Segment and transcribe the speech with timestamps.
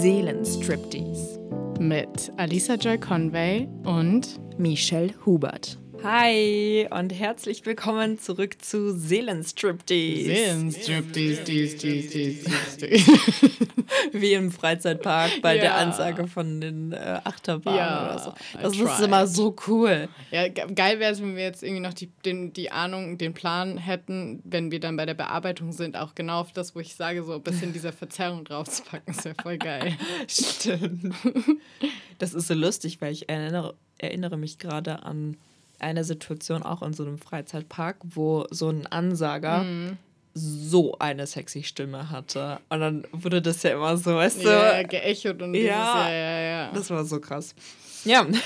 [0.00, 1.38] Seelenstriptease
[1.78, 5.78] mit Alisa Joy Conway und Michelle Hubert.
[6.02, 10.34] Hi und herzlich willkommen zurück zu Seelenstriptease.
[10.34, 12.38] Seelenstriptease,
[14.12, 15.62] Wie im Freizeitpark bei ja.
[15.62, 18.34] der Ansage von den äh, Achterbahnen ja, oder so.
[18.60, 20.08] Das ist immer so cool.
[20.30, 23.78] Ja, geil wäre es, wenn wir jetzt irgendwie noch die, den, die Ahnung, den Plan
[23.78, 27.22] hätten, wenn wir dann bei der Bearbeitung sind, auch genau auf das, wo ich sage,
[27.24, 29.14] so ein bisschen dieser Verzerrung draufzupacken.
[29.14, 29.96] Das wäre voll geil.
[30.28, 31.14] Stimmt.
[32.18, 35.36] Das ist so lustig, weil ich erinnere, erinnere mich gerade an
[35.78, 39.98] eine Situation auch in so einem Freizeitpark, wo so ein Ansager mhm.
[40.34, 42.58] So eine sexy Stimme hatte.
[42.68, 44.48] Und dann wurde das ja immer so, weißt du?
[44.48, 46.70] Ja, geechot und ja, dieses, ja, ja, ja.
[46.72, 47.54] Das war so krass.
[48.04, 48.26] Ja.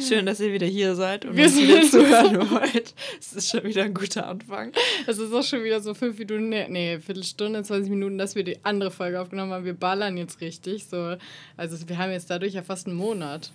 [0.00, 2.94] Schön, dass ihr wieder hier seid und wir uns wieder zuhören wollt.
[3.18, 4.72] Es ist schon wieder ein guter Anfang.
[5.06, 8.44] Es ist auch schon wieder so fünf Minuten, nee, nee, Viertelstunde, 20 Minuten, dass wir
[8.44, 9.64] die andere Folge aufgenommen haben.
[9.64, 10.86] Wir ballern jetzt richtig.
[10.86, 11.16] So.
[11.56, 13.50] Also wir haben jetzt dadurch ja fast einen Monat.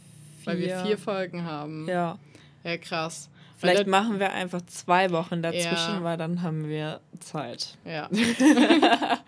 [0.46, 1.88] Weil wir vier Folgen haben.
[1.88, 2.20] Ja.
[2.66, 3.30] Ja, krass.
[3.70, 6.04] Vielleicht machen wir einfach zwei Wochen dazwischen, ja.
[6.04, 7.78] weil dann haben wir Zeit.
[7.86, 8.10] Ja.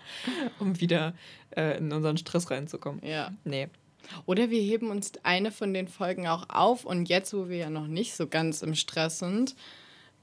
[0.60, 1.14] um wieder
[1.56, 3.02] äh, in unseren Stress reinzukommen.
[3.06, 3.32] Ja.
[3.44, 3.70] Nee.
[4.26, 7.70] Oder wir heben uns eine von den Folgen auch auf und jetzt, wo wir ja
[7.70, 9.56] noch nicht so ganz im Stress sind,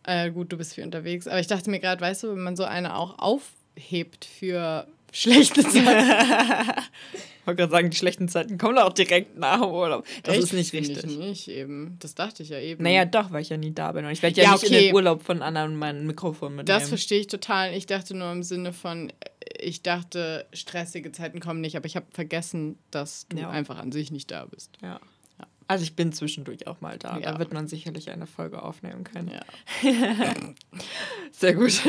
[0.04, 2.56] äh, gut, du bist viel unterwegs, aber ich dachte mir gerade, weißt du, wenn man
[2.56, 6.80] so eine auch aufhebt für schlechte Zeiten.
[7.14, 10.04] ich wollte gerade sagen, die schlechten Zeiten kommen auch direkt nach dem Urlaub.
[10.24, 10.44] Das Echt?
[10.44, 11.04] ist nicht richtig.
[11.04, 11.96] Ich nicht eben.
[12.00, 12.82] Das dachte ich ja eben.
[12.82, 14.04] Naja, doch, weil ich ja nie da bin.
[14.04, 14.78] Und ich werde ja, ja, nicht okay.
[14.78, 16.78] in den Urlaub von anderen mein Mikrofon mitnehmen.
[16.78, 17.74] Das verstehe ich total.
[17.74, 19.12] Ich dachte nur im Sinne von,
[19.60, 23.50] ich dachte, stressige Zeiten kommen nicht, aber ich habe vergessen, dass du ja.
[23.50, 24.78] einfach an sich nicht da bist.
[24.82, 25.00] Ja.
[25.68, 27.18] Also ich bin zwischendurch auch mal da.
[27.18, 27.32] Ja.
[27.32, 29.30] Da wird man sicherlich eine Folge aufnehmen können.
[29.30, 29.42] Ja.
[31.30, 31.80] Sehr gut.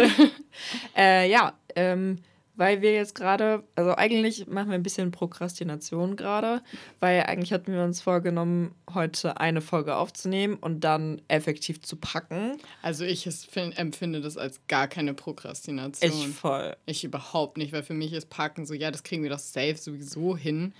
[0.95, 2.19] äh, ja, ähm,
[2.55, 6.61] weil wir jetzt gerade, also eigentlich machen wir ein bisschen Prokrastination gerade,
[6.99, 12.58] weil eigentlich hatten wir uns vorgenommen, heute eine Folge aufzunehmen und dann effektiv zu packen.
[12.81, 13.27] Also ich
[13.75, 16.11] empfinde das als gar keine Prokrastination.
[16.11, 16.75] Ich voll.
[16.86, 19.77] Ich überhaupt nicht, weil für mich ist Packen so, ja, das kriegen wir doch safe
[19.77, 20.73] sowieso hin.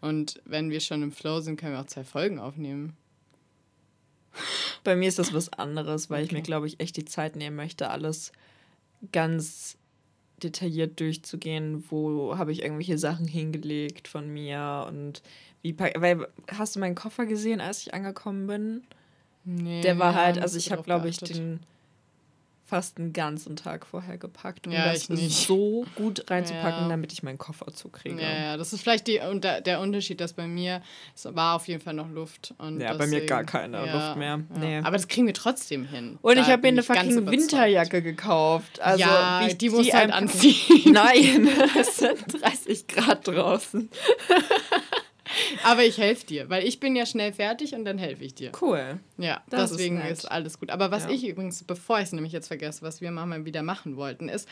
[0.00, 2.96] Und wenn wir schon im Flow sind, können wir auch zwei Folgen aufnehmen.
[4.82, 6.26] Bei mir ist das was anderes, weil okay.
[6.26, 8.32] ich mir, glaube ich, echt die Zeit nehmen möchte, alles
[9.12, 9.76] ganz
[10.42, 15.22] detailliert durchzugehen, wo habe ich irgendwelche Sachen hingelegt von mir und
[15.62, 18.82] wie weil hast du meinen Koffer gesehen, als ich angekommen bin?
[19.44, 21.60] Nee, der war halt, also ich habe glaube ich den
[22.70, 26.88] fast einen ganzen Tag vorher gepackt, um ja, das so gut reinzupacken, ja.
[26.88, 28.22] damit ich meinen Koffer zukriege.
[28.22, 30.80] Ja, ja, das ist vielleicht die, und der Unterschied, dass bei mir,
[31.14, 32.54] es war auf jeden Fall noch Luft.
[32.58, 34.40] Und ja, bei mir gar keine ja, Luft mehr.
[34.56, 34.78] Nee.
[34.78, 36.18] Aber das kriegen wir trotzdem hin.
[36.22, 38.80] Und da ich habe mir eine fucking Winterjacke gekauft.
[38.80, 40.92] Also, ja, die musst du halt anziehen.
[40.92, 41.48] Nein,
[41.78, 43.90] es sind 30 Grad draußen.
[45.64, 48.52] Aber ich helfe dir, weil ich bin ja schnell fertig und dann helfe ich dir.
[48.60, 49.00] Cool.
[49.18, 50.70] Ja, das deswegen ist, ist, alles gut.
[50.70, 51.10] Aber was ja.
[51.10, 54.48] ich übrigens, bevor ich es nämlich jetzt vergesse, was wir mal wieder machen wollten, ist,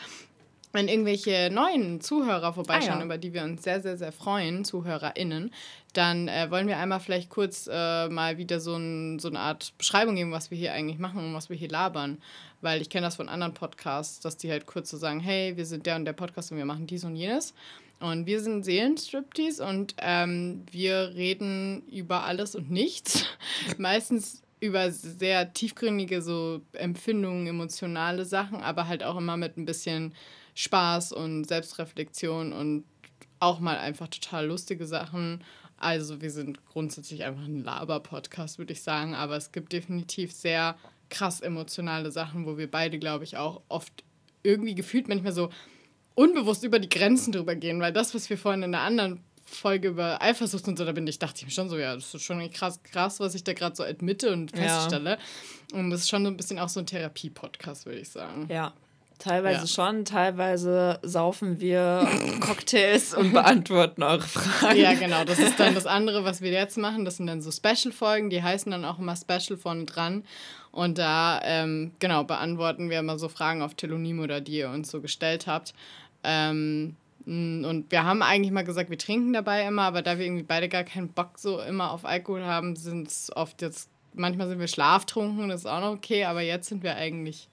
[0.71, 3.05] wenn irgendwelche neuen Zuhörer vorbeischauen, ah, ja.
[3.05, 5.51] über die wir uns sehr, sehr, sehr freuen, ZuhörerInnen,
[5.93, 9.73] dann äh, wollen wir einmal vielleicht kurz äh, mal wieder so, ein, so eine Art
[9.79, 12.19] Beschreibung geben, was wir hier eigentlich machen und was wir hier labern.
[12.61, 15.65] Weil ich kenne das von anderen Podcasts, dass die halt kurz so sagen, hey, wir
[15.65, 17.53] sind der und der Podcast und wir machen dies und jenes.
[17.99, 23.25] Und wir sind Seelenstriptease und ähm, wir reden über alles und nichts.
[23.77, 30.13] Meistens über sehr tiefgründige so Empfindungen, emotionale Sachen, aber halt auch immer mit ein bisschen
[30.55, 32.83] Spaß und Selbstreflexion und
[33.39, 35.43] auch mal einfach total lustige Sachen.
[35.77, 40.77] Also wir sind grundsätzlich einfach ein Laber-Podcast, würde ich sagen, aber es gibt definitiv sehr
[41.09, 44.03] krass emotionale Sachen, wo wir beide, glaube ich, auch oft
[44.43, 45.49] irgendwie gefühlt manchmal so
[46.15, 49.89] unbewusst über die Grenzen drüber gehen, weil das, was wir vorhin in der anderen Folge
[49.89, 52.23] über Eifersucht und so, da bin ich, dachte ich mir schon so, ja, das ist
[52.23, 55.17] schon krass, krass, was ich da gerade so admitte und feststelle.
[55.71, 55.79] Ja.
[55.79, 58.47] Und das ist schon so ein bisschen auch so ein Therapie-Podcast, würde ich sagen.
[58.49, 58.73] Ja.
[59.17, 59.67] Teilweise ja.
[59.67, 62.07] schon, teilweise saufen wir
[62.39, 64.79] Cocktails und beantworten eure Fragen.
[64.79, 65.25] Ja, genau.
[65.25, 67.03] Das ist dann das andere, was wir jetzt machen.
[67.03, 70.23] Das sind dann so Special-Folgen, die heißen dann auch immer Special von dran.
[70.71, 74.89] Und da, ähm, genau, beantworten wir immer so Fragen auf Telonym oder die ihr uns
[74.89, 75.73] so gestellt habt.
[76.23, 76.95] Ähm,
[77.25, 80.67] und wir haben eigentlich mal gesagt, wir trinken dabei immer, aber da wir irgendwie beide
[80.67, 84.67] gar keinen Bock so immer auf Alkohol haben, sind es oft jetzt, manchmal sind wir
[84.67, 87.47] schlaftrunken, das ist auch noch okay, aber jetzt sind wir eigentlich.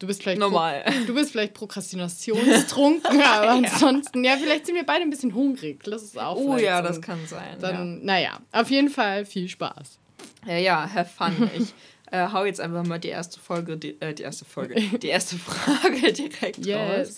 [0.00, 0.84] Du bist vielleicht normal.
[1.06, 3.52] du bist vielleicht prokrastinationstrunken, aber ja.
[3.52, 5.84] ansonsten, ja, vielleicht sind wir beide ein bisschen hungrig.
[5.84, 6.36] Das ist auch.
[6.36, 7.58] Oh ja, das kann sein.
[7.60, 8.04] Dann, ja.
[8.04, 10.00] naja, auf jeden Fall viel Spaß.
[10.44, 11.48] Ja, ja, have fun.
[11.56, 11.72] Ich
[12.10, 15.36] äh, hau jetzt einfach mal die erste Folge, die, äh, die erste Folge, die erste
[15.36, 16.78] Frage direkt yes.
[16.78, 17.16] raus.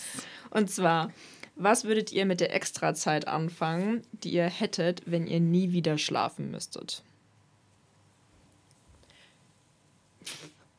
[0.55, 1.12] Und zwar,
[1.56, 6.51] was würdet ihr mit der Extrazeit anfangen, die ihr hättet, wenn ihr nie wieder schlafen
[6.51, 7.03] müsstet?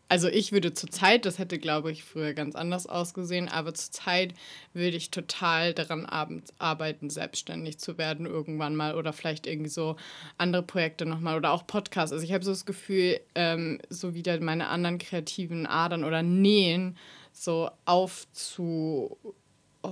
[0.08, 3.92] Also ich würde zur Zeit, das hätte glaube ich früher ganz anders ausgesehen, aber zur
[3.92, 4.34] Zeit
[4.74, 6.06] würde ich total daran
[6.58, 9.98] arbeiten, selbstständig zu werden irgendwann mal oder vielleicht irgendwie so
[10.38, 12.14] andere Projekte nochmal oder auch Podcasts.
[12.14, 16.98] Also ich habe so das Gefühl, ähm, so wieder meine anderen kreativen Adern oder Nähen
[17.34, 19.18] so aufzu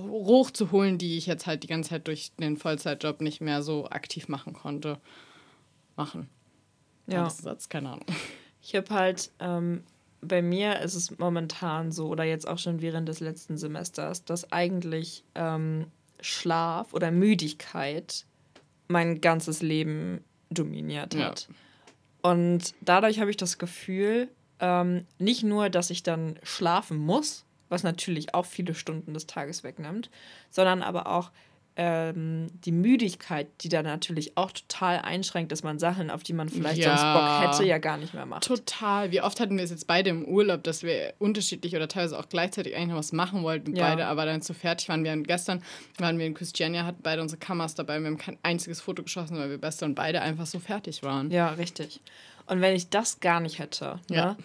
[0.02, 4.28] hochzuholen, die ich jetzt halt die ganze Zeit durch den Vollzeitjob nicht mehr so aktiv
[4.28, 4.98] machen konnte,
[5.96, 6.28] machen.
[7.06, 7.28] Ja.
[7.28, 8.06] Satz, keine Ahnung.
[8.62, 9.84] Ich habe halt ähm,
[10.28, 14.50] bei mir ist es momentan so, oder jetzt auch schon während des letzten Semesters, dass
[14.52, 15.86] eigentlich ähm,
[16.20, 18.24] Schlaf oder Müdigkeit
[18.88, 21.48] mein ganzes Leben dominiert hat.
[21.48, 22.30] Ja.
[22.30, 24.28] Und dadurch habe ich das Gefühl,
[24.60, 29.64] ähm, nicht nur, dass ich dann schlafen muss, was natürlich auch viele Stunden des Tages
[29.64, 30.10] wegnimmt,
[30.50, 31.30] sondern aber auch,
[31.76, 36.48] ähm, die Müdigkeit, die da natürlich auch total einschränkt, dass man Sachen, auf die man
[36.48, 38.44] vielleicht ja, sonst Bock hätte, ja gar nicht mehr macht.
[38.44, 39.10] Total.
[39.10, 42.28] Wie oft hatten wir es jetzt beide im Urlaub, dass wir unterschiedlich oder teilweise auch
[42.28, 43.88] gleichzeitig eigentlich noch was machen wollten, ja.
[43.88, 45.02] beide aber dann zu fertig waren.
[45.02, 45.62] Wir haben gestern
[45.98, 49.36] waren wir in Christiania, hatten beide unsere Kameras dabei, wir haben kein einziges Foto geschossen,
[49.36, 51.30] weil wir beste und beide einfach so fertig waren.
[51.32, 52.00] Ja, richtig.
[52.46, 54.26] Und wenn ich das gar nicht hätte, ja.
[54.32, 54.36] Ne,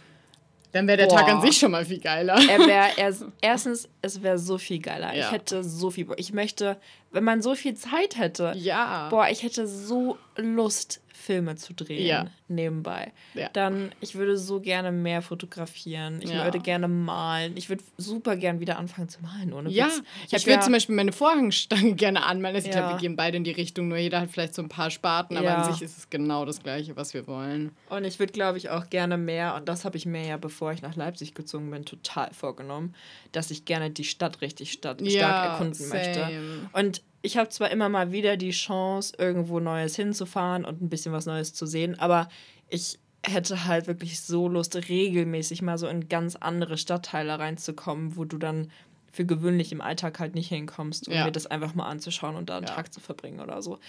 [0.71, 1.17] dann wäre der Boah.
[1.17, 2.35] Tag an sich schon mal viel geiler.
[2.35, 5.13] Er wäre er, erstens, es wäre so viel geiler.
[5.15, 5.25] Ja.
[5.25, 6.07] Ich hätte so viel.
[6.17, 6.77] Ich möchte,
[7.11, 8.53] wenn man so viel Zeit hätte.
[8.55, 9.09] Ja.
[9.09, 12.25] Boah, ich hätte so Lust, Filme zu drehen ja.
[12.47, 13.13] nebenbei.
[13.35, 13.49] Ja.
[13.53, 16.23] Dann, ich würde so gerne mehr fotografieren.
[16.23, 16.43] Ich ja.
[16.43, 17.55] würde gerne malen.
[17.55, 19.53] Ich würde super gern wieder anfangen zu malen.
[19.53, 20.01] Ohne ja, Witz.
[20.25, 22.55] ich, ich würde zum Beispiel meine Vorhangstange gerne anmalen.
[22.55, 24.69] Also ich glaube, wir gehen beide in die Richtung, nur jeder hat vielleicht so ein
[24.69, 27.73] paar Sparten, aber an sich ist es genau das Gleiche, was wir wollen.
[27.89, 30.71] Und ich würde, glaube ich, auch gerne mehr, und das habe ich mir ja, bevor
[30.71, 32.95] ich nach Leipzig gezogen bin, total vorgenommen,
[33.33, 35.93] dass ich gerne die Stadt richtig stark erkunden same.
[35.93, 36.29] möchte.
[36.73, 41.11] Und ich habe zwar immer mal wieder die Chance, irgendwo Neues hinzufahren und ein bisschen
[41.11, 42.29] was Neues zu sehen, aber
[42.69, 48.23] ich hätte halt wirklich so Lust, regelmäßig mal so in ganz andere Stadtteile reinzukommen, wo
[48.23, 48.71] du dann
[49.11, 51.25] für gewöhnlich im Alltag halt nicht hinkommst, um ja.
[51.25, 52.73] mir das einfach mal anzuschauen und da einen ja.
[52.73, 53.79] Tag zu verbringen oder so.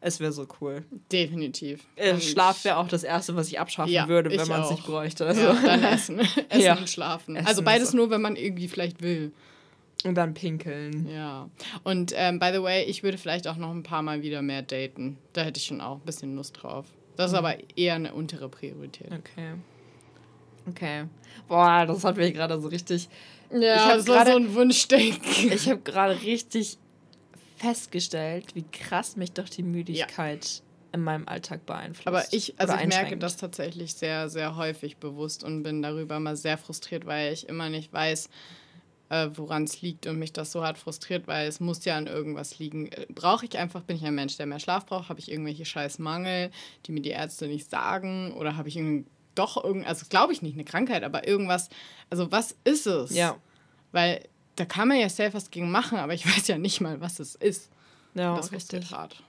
[0.00, 0.84] Es wäre so cool.
[1.10, 1.86] Definitiv.
[1.96, 4.84] Äh, Schlaf wäre auch das Erste, was ich abschaffen ja, würde, wenn man es nicht
[4.84, 5.24] bräuchte.
[5.24, 5.40] Also.
[5.40, 6.20] Ja, dann essen.
[6.50, 7.36] essen und schlafen.
[7.36, 7.96] Essen also beides so.
[7.96, 9.32] nur, wenn man irgendwie vielleicht will.
[10.04, 11.08] Und dann pinkeln.
[11.08, 11.48] Ja.
[11.82, 14.62] Und ähm, by the way, ich würde vielleicht auch noch ein paar Mal wieder mehr
[14.62, 15.18] daten.
[15.32, 16.86] Da hätte ich schon auch ein bisschen Lust drauf.
[17.16, 17.38] Das ist mhm.
[17.38, 19.10] aber eher eine untere Priorität.
[19.12, 19.54] Okay.
[20.68, 21.04] Okay.
[21.48, 23.08] Boah, das hat mich gerade so richtig.
[23.50, 25.52] Ja, das war so ein Wunschdenken.
[25.52, 26.78] Ich habe gerade richtig
[27.56, 30.62] festgestellt, wie krass mich doch die Müdigkeit ja.
[30.92, 32.06] in meinem Alltag beeinflusst.
[32.08, 36.36] Aber ich, also ich merke das tatsächlich sehr, sehr häufig bewusst und bin darüber mal
[36.36, 38.28] sehr frustriert, weil ich immer nicht weiß,
[39.14, 42.06] äh, woran es liegt und mich das so hart frustriert, weil es muss ja an
[42.06, 42.88] irgendwas liegen.
[42.88, 45.08] Äh, brauche ich einfach, bin ich ein Mensch, der mehr Schlaf braucht?
[45.08, 46.50] Habe ich irgendwelche scheiß Mangel,
[46.86, 48.32] die mir die Ärzte nicht sagen?
[48.32, 48.78] Oder habe ich
[49.34, 51.68] doch irgend, also glaube ich nicht, eine Krankheit, aber irgendwas,
[52.10, 53.14] also was ist es?
[53.14, 53.36] Ja.
[53.92, 54.22] Weil
[54.56, 57.20] da kann man ja safe was gegen machen, aber ich weiß ja nicht mal, was
[57.20, 57.70] es ist.
[58.14, 59.22] Ja, das ist richtig hart.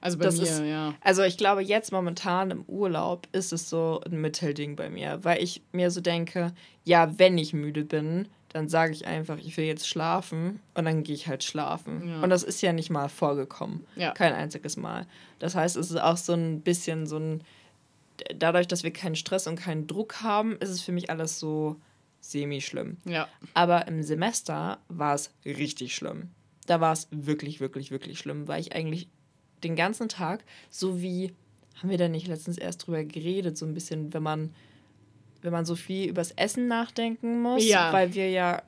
[0.00, 0.94] Also bei das mir, ist, ja.
[1.00, 5.42] Also ich glaube, jetzt momentan im Urlaub ist es so ein Mittelding bei mir, weil
[5.42, 6.52] ich mir so denke,
[6.84, 11.02] ja, wenn ich müde bin, dann sage ich einfach, ich will jetzt schlafen und dann
[11.02, 12.08] gehe ich halt schlafen.
[12.08, 12.22] Ja.
[12.22, 13.84] Und das ist ja nicht mal vorgekommen.
[13.96, 14.12] Ja.
[14.12, 15.06] Kein einziges Mal.
[15.38, 17.42] Das heißt, es ist auch so ein bisschen so ein,
[18.34, 21.76] dadurch, dass wir keinen Stress und keinen Druck haben, ist es für mich alles so
[22.20, 22.96] semi-schlimm.
[23.04, 23.28] Ja.
[23.54, 26.30] Aber im Semester war es richtig schlimm.
[26.66, 29.08] Da war es wirklich, wirklich, wirklich schlimm, weil ich eigentlich
[29.62, 31.32] den ganzen Tag, so wie,
[31.76, 34.54] haben wir da nicht letztens erst drüber geredet, so ein bisschen, wenn man
[35.46, 37.92] wenn man so viel übers Essen nachdenken muss, ja.
[37.92, 38.62] weil wir ja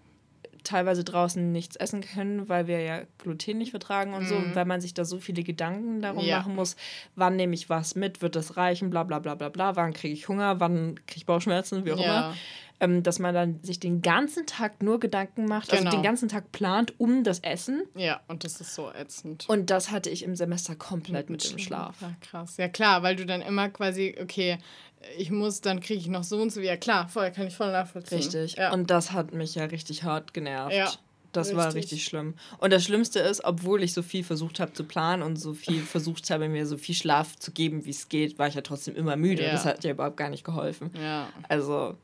[0.65, 4.29] teilweise draußen nichts essen können, weil wir ja Gluten nicht vertragen und mhm.
[4.29, 6.39] so, und weil man sich da so viele Gedanken darum ja.
[6.39, 6.77] machen muss,
[7.17, 10.15] wann nehme ich was mit, wird das reichen, bla bla bla bla bla, wann kriege
[10.15, 12.05] ich Hunger, wann kriege ich Bauchschmerzen, wie auch ja.
[12.05, 12.35] immer.
[12.81, 15.87] Ähm, dass man dann sich den ganzen Tag nur Gedanken macht, genau.
[15.87, 17.83] also den ganzen Tag plant um das Essen.
[17.97, 19.49] Ja, und das ist so ätzend.
[19.49, 22.01] Und das hatte ich im Semester komplett mit, mit dem Schlaf.
[22.01, 22.57] Ja, krass.
[22.57, 24.59] Ja, klar, weil du dann immer quasi, okay,
[25.17, 26.61] ich muss, dann kriege ich noch so und so.
[26.61, 28.19] Ja, klar, vorher kann ich voll nachvollziehen.
[28.19, 28.57] Richtig.
[28.57, 28.73] Ja.
[28.73, 30.75] Und das hat mich ja richtig hart genervt.
[30.75, 30.91] Ja.
[31.33, 31.65] Das richtig.
[31.65, 32.35] war richtig schlimm.
[32.59, 35.81] Und das Schlimmste ist, obwohl ich so viel versucht habe zu planen und so viel
[35.83, 38.97] versucht habe, mir so viel Schlaf zu geben, wie es geht, war ich ja trotzdem
[38.97, 39.45] immer müde.
[39.45, 39.53] Ja.
[39.53, 40.91] Das hat ja überhaupt gar nicht geholfen.
[41.01, 41.29] Ja.
[41.49, 41.97] Also,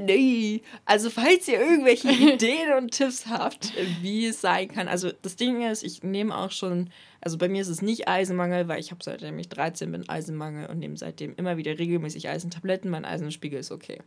[0.00, 4.88] Nee, also falls ihr irgendwelche Ideen und Tipps habt, wie es sein kann.
[4.88, 8.68] Also das Ding ist, ich nehme auch schon, also bei mir ist es nicht Eisenmangel,
[8.68, 12.90] weil ich habe seitdem ich 13 bin Eisenmangel und nehme seitdem immer wieder regelmäßig Eisentabletten.
[12.90, 14.00] Mein Eisenspiegel ist okay.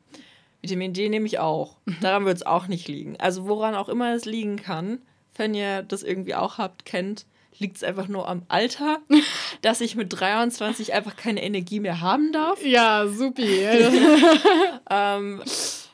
[0.61, 1.77] Vitamin D nehme ich auch.
[2.01, 3.17] Daran wird es auch nicht liegen.
[3.17, 4.99] Also woran auch immer es liegen kann,
[5.35, 7.25] wenn ihr das irgendwie auch habt, kennt,
[7.59, 8.99] liegt es einfach nur am Alter,
[9.61, 12.63] dass ich mit 23 einfach keine Energie mehr haben darf.
[12.65, 13.43] Ja, supi.
[14.89, 15.41] ähm,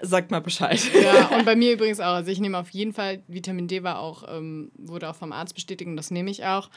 [0.02, 0.82] sagt mal Bescheid.
[0.94, 2.14] Ja, und bei mir übrigens auch.
[2.14, 5.56] Also ich nehme auf jeden Fall, Vitamin D war auch, ähm, wurde auch vom Arzt
[5.56, 6.70] bestätigt und das nehme ich auch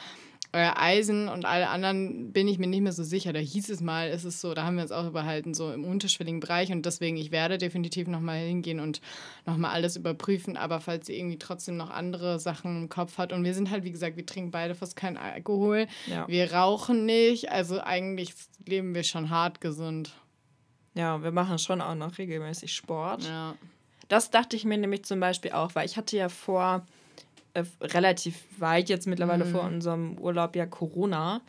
[0.53, 3.35] Eisen und alle anderen bin ich mir nicht mehr so sicher.
[3.35, 5.85] Da hieß es mal, ist es so, da haben wir uns auch überhalten, so im
[5.85, 9.03] unterschwelligen Bereich und deswegen, ich werde definitiv nochmal hingehen und
[9.45, 13.45] nochmal alles überprüfen, aber falls sie irgendwie trotzdem noch andere Sachen im Kopf hat und
[13.45, 16.27] wir sind halt, wie gesagt, wir trinken beide fast keinen Alkohol, ja.
[16.29, 18.33] wir rauchen nicht, also eigentlich
[18.67, 20.15] leben wir schon hart gesund.
[20.95, 23.25] Ja, wir machen schon auch noch regelmäßig Sport.
[23.25, 23.55] Ja.
[24.09, 26.87] Das dachte ich mir nämlich zum Beispiel auch, weil ich hatte ja vor,
[27.61, 29.51] äh, relativ weit jetzt mittlerweile mhm.
[29.51, 31.41] vor unserem Urlaub ja Corona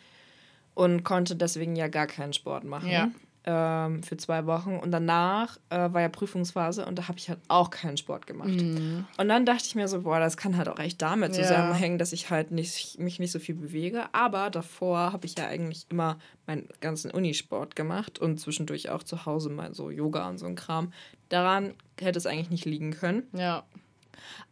[0.73, 2.89] und konnte deswegen ja gar keinen Sport machen.
[2.89, 3.09] Ja.
[3.45, 4.77] Ähm, für zwei Wochen.
[4.77, 8.49] Und danach äh, war ja Prüfungsphase und da habe ich halt auch keinen Sport gemacht.
[8.49, 9.05] Mhm.
[9.17, 11.43] Und dann dachte ich mir so, boah, das kann halt auch echt damit ja.
[11.43, 14.03] zusammenhängen, dass ich halt nicht, mich nicht so viel bewege.
[14.11, 19.25] Aber davor habe ich ja eigentlich immer meinen ganzen Unisport gemacht und zwischendurch auch zu
[19.25, 20.91] Hause mal so Yoga und so ein Kram.
[21.29, 23.23] Daran hätte es eigentlich nicht liegen können.
[23.33, 23.63] Ja.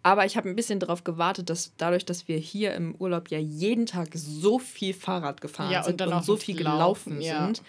[0.04, 3.40] Aber ich habe ein bisschen darauf gewartet, dass dadurch, dass wir hier im Urlaub ja
[3.40, 7.46] jeden Tag so viel Fahrrad gefahren ja, sind und, und so viel gelaufen ja.
[7.46, 7.62] sind,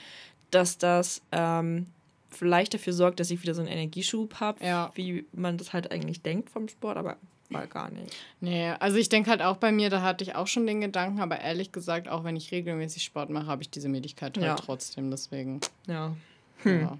[0.50, 1.86] dass das ähm,
[2.30, 4.90] vielleicht dafür sorgt, dass ich wieder so einen Energieschub habe, ja.
[4.94, 7.16] wie man das halt eigentlich denkt vom Sport, aber
[7.50, 8.14] war gar nicht.
[8.40, 11.20] Nee, also ich denke halt auch bei mir, da hatte ich auch schon den Gedanken,
[11.20, 14.54] aber ehrlich gesagt, auch wenn ich regelmäßig Sport mache, habe ich diese Möglichkeit halt ja.
[14.54, 15.60] trotzdem, deswegen.
[15.86, 16.14] Ja.
[16.62, 16.80] Hm.
[16.80, 16.98] ja.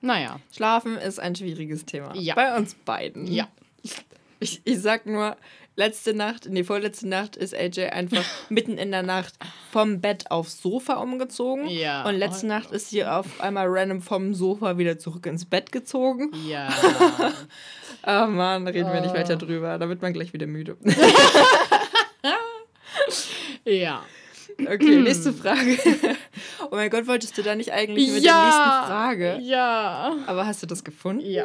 [0.00, 0.40] Naja.
[0.52, 2.14] Schlafen ist ein schwieriges Thema.
[2.16, 2.34] Ja.
[2.34, 3.26] Bei uns beiden.
[3.26, 3.48] Ja.
[4.44, 5.38] Ich, ich sag nur,
[5.74, 9.32] letzte Nacht, nee, vorletzte Nacht ist AJ einfach mitten in der Nacht
[9.72, 11.66] vom Bett aufs Sofa umgezogen.
[11.66, 12.06] Ja.
[12.06, 15.72] Und letzte oh, Nacht ist sie auf einmal random vom Sofa wieder zurück ins Bett
[15.72, 16.30] gezogen.
[16.46, 16.68] Ja.
[18.06, 19.46] oh Mann, reden wir nicht weiter oh.
[19.46, 19.78] drüber.
[19.78, 20.76] Da wird man gleich wieder müde.
[23.64, 24.04] ja.
[24.60, 25.78] Okay, nächste Frage.
[26.70, 29.38] Oh mein Gott, wolltest du da nicht eigentlich mit ja, der nächsten Frage?
[29.40, 30.16] Ja.
[30.26, 31.24] Aber hast du das gefunden?
[31.24, 31.44] Ja.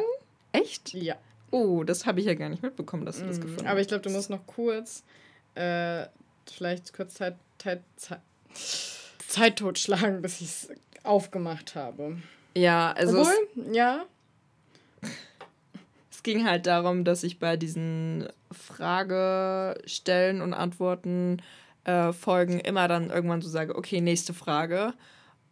[0.52, 0.92] Echt?
[0.92, 1.16] Ja.
[1.50, 3.70] Oh, das habe ich ja gar nicht mitbekommen, dass du das mm, gefunden hast.
[3.70, 5.04] Aber ich glaube, du musst noch kurz,
[5.54, 6.06] äh,
[6.46, 8.20] vielleicht kurz Zeit, Zeit, Zeit,
[9.26, 10.68] Zeit totschlagen, bis ich es
[11.02, 12.18] aufgemacht habe.
[12.56, 13.20] Ja, also.
[13.20, 14.04] Obwohl, es, ja.
[16.12, 21.40] Es ging halt darum, dass ich bei diesen Fragestellen und Antworten
[21.84, 24.92] äh, Folgen immer dann irgendwann so sage, okay, nächste Frage.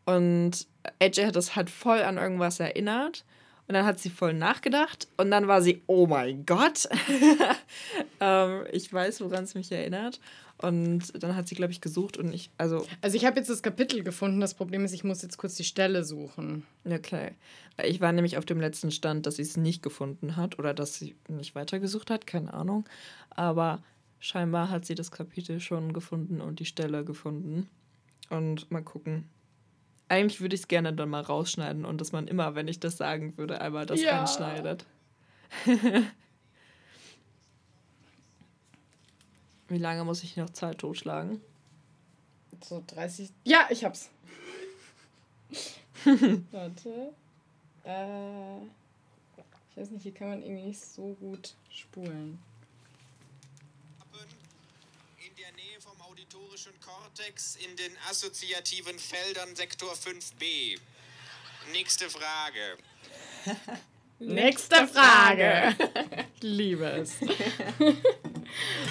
[0.05, 0.67] Und
[1.01, 3.25] AJ hat das halt voll an irgendwas erinnert.
[3.69, 6.89] Und dann hat sie voll nachgedacht und dann war sie, oh mein Gott.
[8.21, 10.21] ähm, ich weiß, woran es mich erinnert.
[10.57, 12.87] Und dann hat sie, glaube ich, gesucht und ich, also.
[13.03, 14.41] Also ich habe jetzt das Kapitel gefunden.
[14.41, 16.67] Das Problem ist, ich muss jetzt kurz die Stelle suchen.
[16.85, 17.33] Okay.
[17.85, 20.95] Ich war nämlich auf dem letzten Stand, dass sie es nicht gefunden hat oder dass
[20.95, 22.89] sie nicht weitergesucht hat, keine Ahnung.
[23.29, 23.83] Aber
[24.19, 27.69] scheinbar hat sie das Kapitel schon gefunden und die Stelle gefunden.
[28.31, 29.29] Und mal gucken,
[30.09, 32.97] eigentlich würde ich es gerne dann mal rausschneiden und dass man immer, wenn ich das
[32.97, 34.19] sagen würde, einmal das ja.
[34.19, 34.87] reinschneidet.
[39.69, 41.41] Wie lange muss ich noch Zeit totschlagen?
[42.65, 43.31] So 30.
[43.45, 44.11] Ja, ich hab's.
[46.51, 47.13] Warte.
[47.85, 48.59] Äh,
[49.71, 52.39] ich weiß nicht, hier kann man irgendwie nicht so gut spulen.
[56.59, 60.79] Motorischen Kortex in den assoziativen Feldern Sektor 5b.
[61.73, 62.79] Nächste Frage.
[64.19, 65.77] Nächste Frage.
[66.41, 67.15] Liebe es.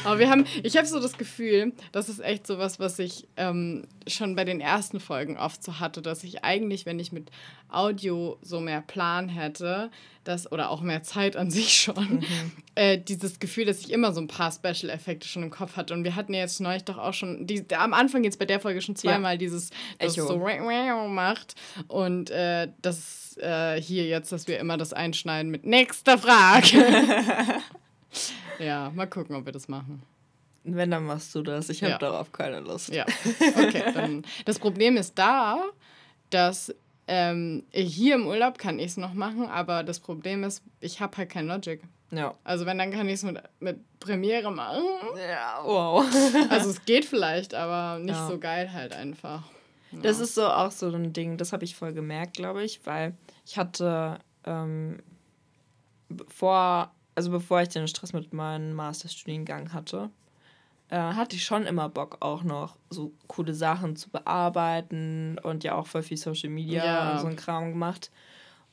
[0.04, 3.28] Aber wir haben, ich habe so das Gefühl, das ist echt so was, was ich
[3.38, 7.30] ähm, schon bei den ersten Folgen oft so hatte, dass ich eigentlich, wenn ich mit
[7.70, 9.92] Audio so mehr Plan hätte,
[10.24, 12.52] das, oder auch mehr Zeit an sich schon, mhm.
[12.76, 15.94] äh, dieses Gefühl, dass ich immer so ein paar Special-Effekte schon im Kopf hatte.
[15.94, 18.60] Und wir hatten ja jetzt neulich doch auch schon, die, am Anfang jetzt bei der
[18.60, 19.38] Folge schon zweimal ja.
[19.38, 20.40] dieses, das so
[21.08, 21.56] macht.
[21.88, 26.68] Und äh, das äh, hier jetzt, dass wir immer das einschneiden mit nächster Frage.
[28.60, 30.02] ja, mal gucken, ob wir das machen.
[30.64, 31.70] Wenn, dann machst du das.
[31.70, 31.98] Ich habe ja.
[31.98, 32.90] darauf keine Lust.
[32.90, 33.06] Ja,
[33.56, 33.92] okay.
[33.94, 34.24] Dann.
[34.46, 35.64] Das Problem ist da,
[36.30, 36.74] dass
[37.08, 41.16] ähm, hier im Urlaub kann ich es noch machen, aber das Problem ist, ich habe
[41.18, 41.82] halt kein Logic.
[42.12, 42.36] Ja.
[42.44, 44.84] Also wenn, dann kann ich es mit, mit Premiere machen.
[45.18, 46.06] Ja, wow.
[46.50, 48.28] also es geht vielleicht, aber nicht ja.
[48.28, 49.44] so geil halt einfach.
[49.92, 50.00] Ja.
[50.02, 53.16] Das ist so auch so ein Ding, das habe ich voll gemerkt, glaube ich, weil
[53.46, 55.00] ich hatte ähm,
[56.10, 60.12] bevor, also bevor ich den Stress mit meinem Masterstudiengang hatte,
[60.90, 65.74] äh, hatte ich schon immer Bock, auch noch so coole Sachen zu bearbeiten und ja
[65.74, 67.12] auch voll viel Social Media ja.
[67.12, 68.12] und so ein Kram gemacht.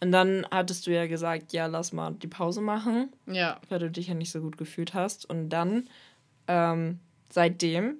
[0.00, 3.10] Und dann hattest du ja gesagt, ja, lass mal die Pause machen.
[3.24, 3.58] Ja.
[3.70, 5.24] Weil du dich ja nicht so gut gefühlt hast.
[5.24, 5.88] Und dann,
[6.46, 6.98] ähm,
[7.30, 7.96] seitdem,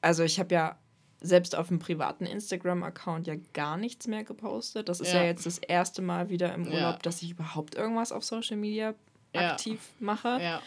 [0.00, 0.76] also ich habe ja
[1.20, 4.88] selbst auf dem privaten Instagram-Account ja gar nichts mehr gepostet.
[4.88, 5.20] Das ist ja.
[5.20, 6.98] ja, jetzt das erste Mal wieder im Urlaub, ja.
[7.02, 8.94] dass ich überhaupt irgendwas auf Social Media
[9.34, 10.06] aktiv ja.
[10.06, 10.38] mache.
[10.40, 10.62] Ja.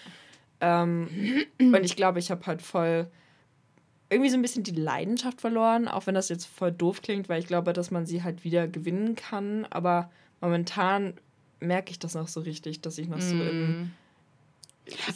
[0.60, 3.08] Ähm, und ich glaube, ich habe halt voll
[4.10, 7.40] irgendwie so ein bisschen die Leidenschaft verloren, auch wenn das jetzt voll doof klingt, weil
[7.40, 9.66] ich glaube, dass man sie halt wieder gewinnen kann.
[9.70, 10.10] Aber
[10.40, 11.14] momentan
[11.60, 13.82] merke ich das noch so richtig, dass ich noch so im.
[13.82, 13.92] Mm.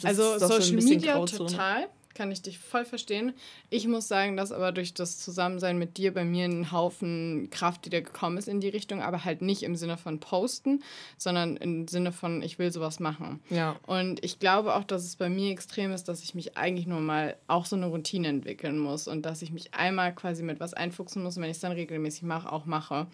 [0.02, 3.32] Also Social so Media total kann ich dich voll verstehen.
[3.70, 7.86] Ich muss sagen, dass aber durch das Zusammensein mit dir bei mir ein Haufen Kraft
[7.86, 10.82] wieder gekommen ist in die Richtung, aber halt nicht im Sinne von posten,
[11.16, 13.40] sondern im Sinne von, ich will sowas machen.
[13.50, 13.76] Ja.
[13.86, 17.00] Und ich glaube auch, dass es bei mir extrem ist, dass ich mich eigentlich nur
[17.00, 20.74] mal auch so eine Routine entwickeln muss und dass ich mich einmal quasi mit was
[20.74, 23.06] einfuchsen muss und wenn ich es dann regelmäßig mache, auch mache.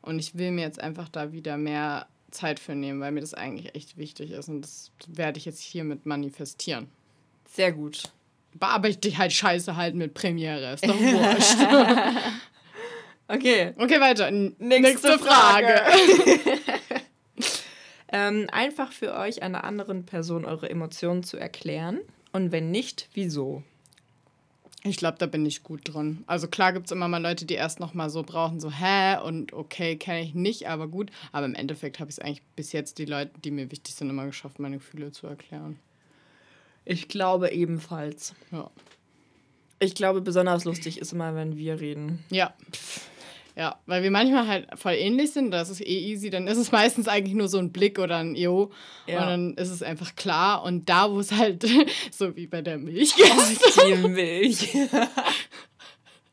[0.00, 3.34] Und ich will mir jetzt einfach da wieder mehr Zeit für nehmen, weil mir das
[3.34, 6.88] eigentlich echt wichtig ist und das werde ich jetzt hiermit manifestieren.
[7.48, 8.12] Sehr gut
[8.54, 10.74] bearbeite dich halt scheiße halten mit Premiere.
[10.74, 11.56] Ist doch wurscht.
[13.28, 13.74] okay.
[13.76, 14.30] Okay, weiter.
[14.30, 15.82] Nächste, Nächste Frage.
[15.84, 16.60] Frage.
[18.12, 22.00] ähm, einfach für euch einer anderen Person eure Emotionen zu erklären.
[22.32, 23.62] Und wenn nicht, wieso?
[24.84, 26.24] Ich glaube, da bin ich gut drin.
[26.26, 29.18] Also klar gibt es immer mal Leute, die erst noch mal so brauchen, so hä
[29.18, 31.10] und okay, kenne ich nicht, aber gut.
[31.30, 34.10] Aber im Endeffekt habe ich es eigentlich bis jetzt die Leute, die mir wichtig sind,
[34.10, 35.78] immer geschafft, meine Gefühle zu erklären.
[36.84, 38.34] Ich glaube ebenfalls.
[38.50, 38.70] Ja.
[39.78, 42.24] Ich glaube, besonders lustig ist immer, wenn wir reden.
[42.30, 42.54] Ja.
[43.54, 46.72] Ja, weil wir manchmal halt voll ähnlich sind, das ist eh easy, dann ist es
[46.72, 48.70] meistens eigentlich nur so ein Blick oder ein Jo
[49.06, 49.20] ja.
[49.20, 51.66] und dann ist es einfach klar und da, wo es halt,
[52.10, 54.74] so wie bei der Milch oh, Die Milch.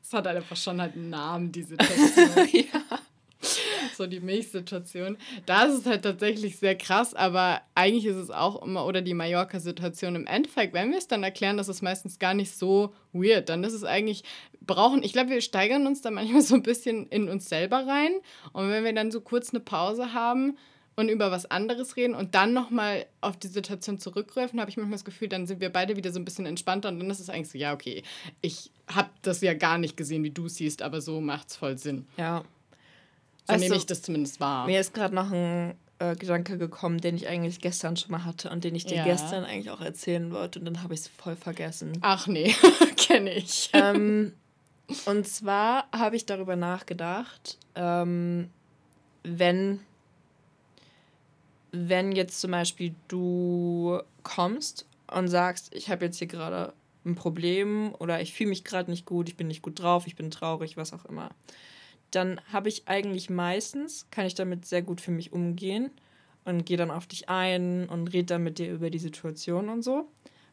[0.02, 2.48] Es hat einfach schon halt einen Namen, diese Situation.
[2.74, 3.00] ja
[4.00, 5.18] so die Milchsituation.
[5.46, 9.14] Da ist es halt tatsächlich sehr krass, aber eigentlich ist es auch immer, oder die
[9.14, 13.50] Mallorca-Situation im Endeffekt, wenn wir es dann erklären, das ist meistens gar nicht so weird.
[13.50, 14.24] Dann ist es eigentlich,
[14.62, 18.14] brauchen, ich glaube, wir steigern uns da manchmal so ein bisschen in uns selber rein.
[18.54, 20.58] Und wenn wir dann so kurz eine Pause haben,
[20.96, 24.98] und über was anderes reden und dann nochmal auf die Situation zurückgreifen, habe ich manchmal
[24.98, 27.30] das Gefühl, dann sind wir beide wieder so ein bisschen entspannter und dann ist es
[27.30, 28.04] eigentlich so, ja, okay,
[28.42, 31.78] ich habe das ja gar nicht gesehen, wie du siehst, aber so macht es voll
[31.78, 32.06] Sinn.
[32.18, 32.44] Ja,
[33.50, 34.68] so also, nehme ich das zumindest wahr.
[34.68, 38.52] Mir ist gerade noch ein äh, Gedanke gekommen, den ich eigentlich gestern schon mal hatte
[38.52, 39.04] und den ich dir ja.
[39.04, 41.94] gestern eigentlich auch erzählen wollte und dann habe ich es voll vergessen.
[42.02, 42.54] Ach nee,
[42.96, 43.72] kenne ich.
[43.74, 44.34] Ähm,
[45.06, 48.52] und zwar habe ich darüber nachgedacht, ähm,
[49.24, 49.80] wenn,
[51.72, 57.96] wenn jetzt zum Beispiel du kommst und sagst, ich habe jetzt hier gerade ein Problem
[57.98, 60.78] oder ich fühle mich gerade nicht gut, ich bin nicht gut drauf, ich bin traurig,
[60.78, 61.32] was auch immer
[62.12, 65.92] dann habe ich eigentlich meistens, kann ich damit sehr gut für mich umgehen
[66.46, 69.84] und gehe dann auf dich ein und rede dann mit dir über die Situation und
[69.84, 70.10] so.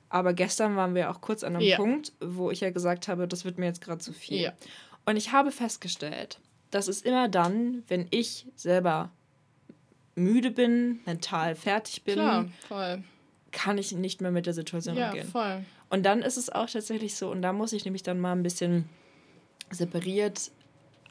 [0.09, 1.77] Aber gestern waren wir auch kurz an einem ja.
[1.77, 4.43] Punkt, wo ich ja gesagt habe, das wird mir jetzt gerade zu viel.
[4.43, 4.53] Ja.
[5.05, 6.41] Und ich habe festgestellt,
[6.71, 9.11] das ist immer dann, wenn ich selber
[10.15, 13.03] müde bin, mental fertig bin, Klar, voll.
[13.53, 15.29] kann ich nicht mehr mit der Situation ja, umgehen.
[15.29, 15.65] Voll.
[15.91, 18.43] Und dann ist es auch tatsächlich so, und da muss ich nämlich dann mal ein
[18.43, 18.89] bisschen
[19.71, 20.51] separiert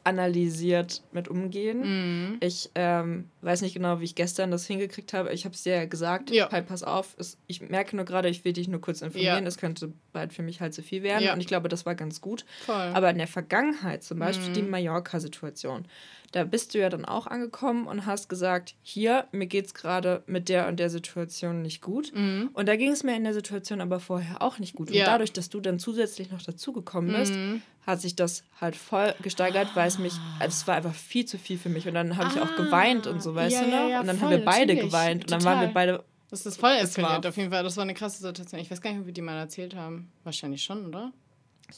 [0.05, 1.81] analysiert mit umgehen.
[1.81, 2.37] Mhm.
[2.39, 5.31] Ich ähm, weiß nicht genau, wie ich gestern das hingekriegt habe.
[5.31, 6.51] Ich habe es dir ja gesagt, ja.
[6.51, 7.15] halt pass auf.
[7.17, 9.45] Es, ich merke nur gerade, ich will dich nur kurz informieren.
[9.45, 11.23] Es könnte bald für mich halt zu viel werden.
[11.23, 11.33] Ja.
[11.33, 12.45] Und ich glaube, das war ganz gut.
[12.65, 12.75] Voll.
[12.75, 14.53] Aber in der Vergangenheit, zum Beispiel mhm.
[14.53, 15.85] die Mallorca-Situation,
[16.31, 20.23] da bist du ja dann auch angekommen und hast gesagt, hier, mir geht es gerade
[20.27, 22.11] mit der und der Situation nicht gut.
[22.13, 22.49] Mhm.
[22.53, 24.89] Und da ging es mir in der Situation aber vorher auch nicht gut.
[24.89, 25.05] Und ja.
[25.05, 27.61] dadurch, dass du dann zusätzlich noch dazugekommen bist, mhm.
[27.85, 31.57] hat sich das halt voll gesteigert, weil es mich, es war einfach viel zu viel
[31.57, 31.87] für mich.
[31.87, 32.43] Und dann habe ich ah.
[32.43, 33.89] auch geweint und so, weißt ja, du noch?
[33.89, 36.03] Ja, und dann voll, haben wir beide geweint und dann waren wir beide.
[36.29, 37.63] Das ist voll eskaliert, auf jeden Fall.
[37.63, 38.59] Das war eine krasse Situation.
[38.59, 40.11] Ich weiß gar nicht, ob wir die mal erzählt haben.
[40.23, 41.11] Wahrscheinlich schon, oder?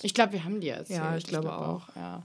[0.02, 1.00] Ich glaube, wir haben die erzählt.
[1.00, 1.90] Ja, ich, ich glaube glaub auch.
[1.90, 1.96] auch.
[1.96, 2.24] Ja.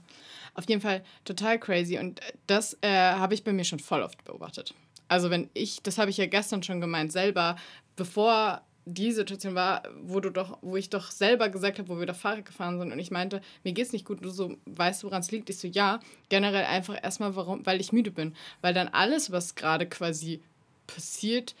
[0.55, 1.97] Auf jeden Fall total crazy.
[1.97, 4.73] Und das äh, habe ich bei mir schon voll oft beobachtet.
[5.07, 7.55] Also wenn ich, das habe ich ja gestern schon gemeint, selber,
[7.95, 12.05] bevor die Situation war, wo du doch, wo ich doch selber gesagt habe, wo wir
[12.05, 15.07] da Fahrrad gefahren sind und ich meinte, mir geht's nicht gut, du so, weißt du,
[15.07, 15.49] woran es liegt?
[15.49, 18.35] Ich so, ja, generell einfach erstmal, warum, weil ich müde bin.
[18.61, 20.41] Weil dann alles, was gerade quasi
[20.87, 21.55] passiert,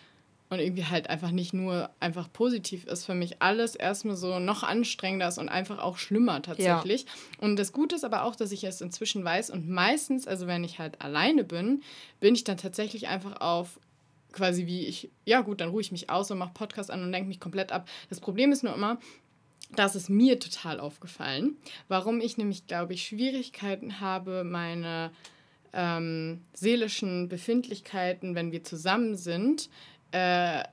[0.53, 4.63] und irgendwie halt einfach nicht nur einfach positiv ist für mich, alles erstmal so noch
[4.63, 7.03] anstrengender ist und einfach auch schlimmer tatsächlich.
[7.03, 7.07] Ja.
[7.39, 10.63] Und das Gute ist aber auch, dass ich es inzwischen weiß und meistens, also wenn
[10.63, 11.81] ich halt alleine bin,
[12.19, 13.79] bin ich dann tatsächlich einfach auf
[14.33, 17.11] quasi wie ich, ja gut, dann ruhe ich mich aus und mache Podcast an und
[17.11, 17.87] lenke mich komplett ab.
[18.09, 18.99] Das Problem ist nur immer,
[19.75, 25.11] das ist mir total aufgefallen, warum ich nämlich, glaube ich, Schwierigkeiten habe, meine
[25.73, 29.69] ähm, seelischen Befindlichkeiten, wenn wir zusammen sind,
[30.11, 30.63] äh,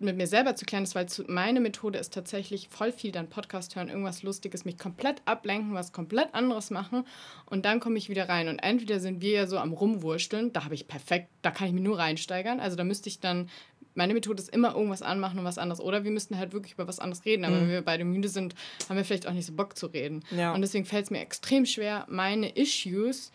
[0.00, 3.28] mit mir selber zu klären ist, weil zu, meine Methode ist tatsächlich voll viel dann
[3.28, 7.04] Podcast hören, irgendwas Lustiges, mich komplett ablenken, was komplett anderes machen
[7.46, 8.48] und dann komme ich wieder rein.
[8.48, 11.72] Und entweder sind wir ja so am Rumwursteln, da habe ich perfekt, da kann ich
[11.72, 12.60] mich nur reinsteigern.
[12.60, 13.48] Also da müsste ich dann,
[13.94, 15.80] meine Methode ist immer irgendwas anmachen und was anderes.
[15.80, 17.44] Oder wir müssten halt wirklich über was anderes reden.
[17.44, 17.60] Aber mhm.
[17.62, 18.54] wenn wir beide müde sind,
[18.88, 20.22] haben wir vielleicht auch nicht so Bock zu reden.
[20.30, 20.54] Ja.
[20.54, 23.32] Und deswegen fällt es mir extrem schwer, meine Issues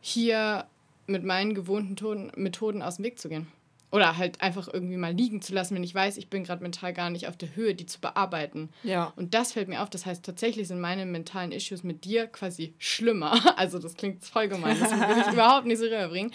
[0.00, 0.66] hier
[1.08, 3.48] mit meinen gewohnten Methoden aus dem Weg zu gehen.
[3.92, 6.92] Oder halt einfach irgendwie mal liegen zu lassen, wenn ich weiß, ich bin gerade mental
[6.92, 8.70] gar nicht auf der Höhe, die zu bearbeiten.
[8.82, 9.12] Ja.
[9.16, 9.90] Und das fällt mir auf.
[9.90, 13.40] Das heißt, tatsächlich sind meine mentalen Issues mit dir quasi schlimmer.
[13.56, 16.32] Also das klingt voll gemein, das will ich überhaupt nicht so rüberbringen.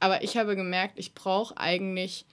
[0.00, 2.26] Aber ich habe gemerkt, ich brauche eigentlich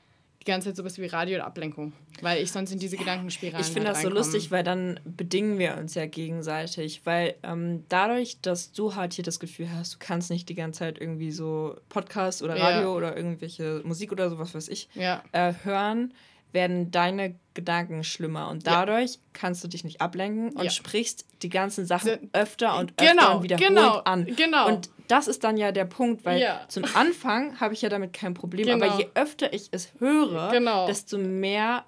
[0.46, 3.72] die ganze Zeit sowas wie Radio oder Ablenkung, weil ich sonst in diese Gedankenspiralen Ich
[3.72, 8.42] finde halt das so lustig, weil dann bedingen wir uns ja gegenseitig, weil ähm, dadurch,
[8.42, 11.78] dass du halt hier das Gefühl hast, du kannst nicht die ganze Zeit irgendwie so
[11.88, 12.88] Podcast oder Radio ja.
[12.90, 15.24] oder irgendwelche Musik oder sowas, weiß ich, ja.
[15.32, 16.14] äh, hören,
[16.54, 19.20] werden deine Gedanken schlimmer und dadurch ja.
[19.34, 20.70] kannst du dich nicht ablenken und ja.
[20.70, 24.26] sprichst die ganzen Sachen öfter und öfter genau, und wiederholt genau, an.
[24.26, 24.68] Genau.
[24.68, 26.62] Und das ist dann ja der Punkt, weil ja.
[26.70, 28.86] zum Anfang habe ich ja damit kein Problem, genau.
[28.86, 30.88] aber je öfter ich es höre, genau.
[30.88, 31.86] desto mehr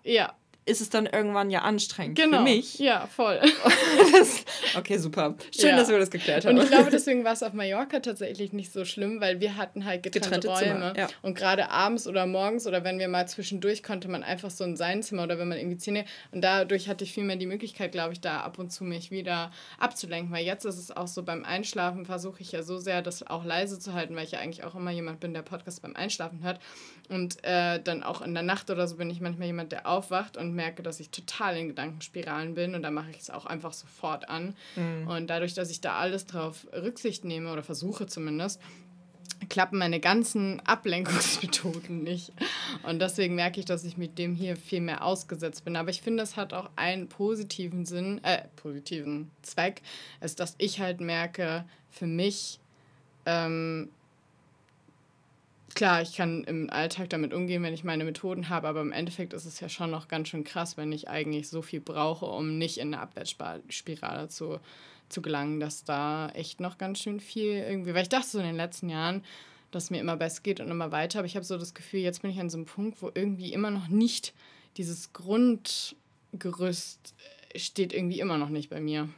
[0.68, 2.38] ist es dann irgendwann ja anstrengend genau.
[2.38, 2.80] für mich.
[2.80, 3.40] Ja, voll.
[4.12, 4.44] das,
[4.78, 5.36] okay, super.
[5.56, 5.78] Schön, ja.
[5.78, 6.58] dass wir das geklärt haben.
[6.58, 9.86] Und ich glaube, deswegen war es auf Mallorca tatsächlich nicht so schlimm, weil wir hatten
[9.86, 10.94] halt getrennte, getrennte Räume.
[10.98, 11.08] Ja.
[11.22, 14.76] Und gerade abends oder morgens oder wenn wir mal zwischendurch, konnte man einfach so in
[14.76, 16.06] sein Zimmer oder wenn man irgendwie Zähne...
[16.32, 19.12] Und dadurch hatte ich viel mehr die Möglichkeit, glaube ich, da ab und zu mich
[19.12, 20.34] wieder abzulenken.
[20.34, 23.46] Weil jetzt ist es auch so, beim Einschlafen versuche ich ja so sehr, das auch
[23.46, 26.42] leise zu halten, weil ich ja eigentlich auch immer jemand bin, der Podcast beim Einschlafen
[26.42, 26.60] hört.
[27.08, 30.38] Und äh, dann auch in der Nacht oder so bin ich manchmal jemand, der aufwacht
[30.38, 33.74] und merke, dass ich total in Gedankenspiralen bin und dann mache ich es auch einfach
[33.74, 34.56] sofort an.
[34.76, 35.08] Mhm.
[35.08, 38.60] Und dadurch, dass ich da alles drauf Rücksicht nehme oder versuche zumindest,
[39.50, 42.32] klappen meine ganzen Ablenkungsmethoden nicht.
[42.84, 45.76] Und deswegen merke ich, dass ich mit dem hier viel mehr ausgesetzt bin.
[45.76, 49.82] Aber ich finde, es hat auch einen positiven Sinn, äh, positiven Zweck,
[50.22, 52.60] ist, dass ich halt merke, für mich
[53.26, 53.90] ähm,
[55.76, 59.34] klar, ich kann im Alltag damit umgehen, wenn ich meine Methoden habe, aber im Endeffekt
[59.34, 62.58] ist es ja schon noch ganz schön krass, wenn ich eigentlich so viel brauche, um
[62.58, 64.60] nicht in eine Abwärtsspirale zu,
[65.10, 68.46] zu gelangen, dass da echt noch ganz schön viel irgendwie, weil ich dachte so in
[68.46, 69.24] den letzten Jahren,
[69.72, 72.22] dass mir immer besser geht und immer weiter, aber ich habe so das Gefühl, jetzt
[72.22, 74.34] bin ich an so einem Punkt, wo irgendwie immer noch nicht
[74.78, 77.14] dieses Grundgerüst
[77.56, 79.10] steht irgendwie immer noch nicht bei mir.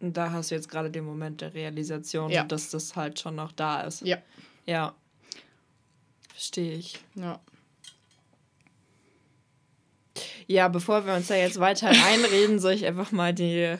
[0.00, 2.44] Und da hast du jetzt gerade den Moment der Realisation, ja.
[2.44, 4.02] dass das halt schon noch da ist.
[4.02, 4.18] Ja.
[4.66, 4.94] Ja.
[6.40, 6.98] Verstehe ich.
[7.16, 7.38] Ja.
[10.46, 13.76] Ja, bevor wir uns da jetzt weiter einreden, soll ich einfach mal die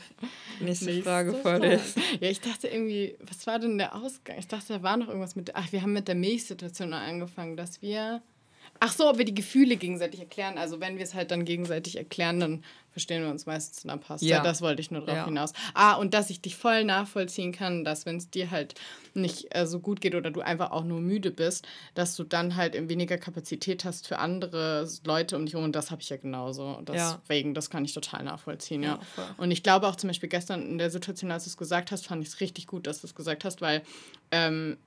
[0.61, 2.03] nächste, nächste Frage vorlesen.
[2.21, 4.37] Ja, ich dachte irgendwie, was war denn der Ausgang?
[4.39, 5.57] Ich dachte, da war noch irgendwas mit.
[5.57, 8.21] Ach, wir haben mit der Milchsituation angefangen, dass wir.
[8.81, 10.57] Ach so, ob wir die Gefühle gegenseitig erklären.
[10.57, 14.01] Also, wenn wir es halt dann gegenseitig erklären, dann verstehen wir uns meistens und dann
[14.01, 14.39] passt ja.
[14.39, 14.43] ja.
[14.43, 15.25] Das wollte ich nur drauf ja.
[15.25, 15.53] hinaus.
[15.75, 18.75] Ah, und dass ich dich voll nachvollziehen kann, dass wenn es dir halt
[19.15, 22.57] nicht äh, so gut geht oder du einfach auch nur müde bist, dass du dann
[22.57, 25.67] halt weniger Kapazität hast für andere Leute um dich herum.
[25.67, 26.81] Und das habe ich ja genauso.
[26.83, 27.55] Deswegen, ja.
[27.55, 28.99] das kann ich total nachvollziehen, ja.
[29.37, 32.07] und ich glaube auch zum Beispiel gestern in der Situation, als du es gesagt hast,
[32.07, 33.83] fand ich es richtig gut, dass du es gesagt hast, weil
[34.31, 34.79] ähm,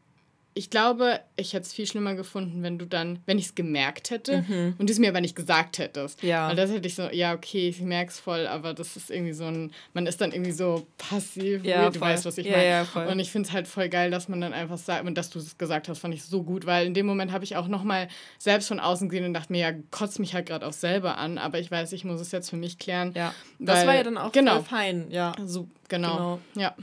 [0.56, 4.12] ich glaube, ich hätte es viel schlimmer gefunden, wenn du dann, wenn ich es gemerkt
[4.12, 4.76] hätte mhm.
[4.78, 6.22] und du es mir aber nicht gesagt hättest.
[6.22, 6.48] Ja.
[6.50, 9.34] Weil das hätte ich so, ja, okay, ich merke es voll, aber das ist irgendwie
[9.34, 12.70] so ein, man ist dann irgendwie so passiv, ja, du weißt, was ich ja, meine.
[12.70, 13.08] Ja, voll.
[13.08, 15.40] und ich finde es halt voll geil, dass man dann einfach sagt, und dass du
[15.40, 18.08] es gesagt hast, fand ich so gut, weil in dem Moment habe ich auch nochmal
[18.38, 21.40] selbst von außen gesehen und dachte mir, ja, kotzt mich halt gerade auch selber an,
[21.40, 23.12] aber ich weiß, ich muss es jetzt für mich klären.
[23.16, 25.34] Ja, das weil, war ja dann auch genau, fein, ja.
[25.44, 26.16] So, genau.
[26.16, 26.40] genau.
[26.56, 26.76] Ja.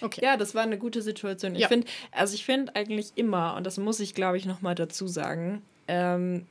[0.00, 0.20] Okay.
[0.22, 1.54] Ja, das war eine gute Situation.
[1.54, 1.68] Ich ja.
[1.68, 5.62] finde, also ich finde eigentlich immer, und das muss ich, glaube ich, nochmal dazu sagen,
[5.88, 6.46] ähm,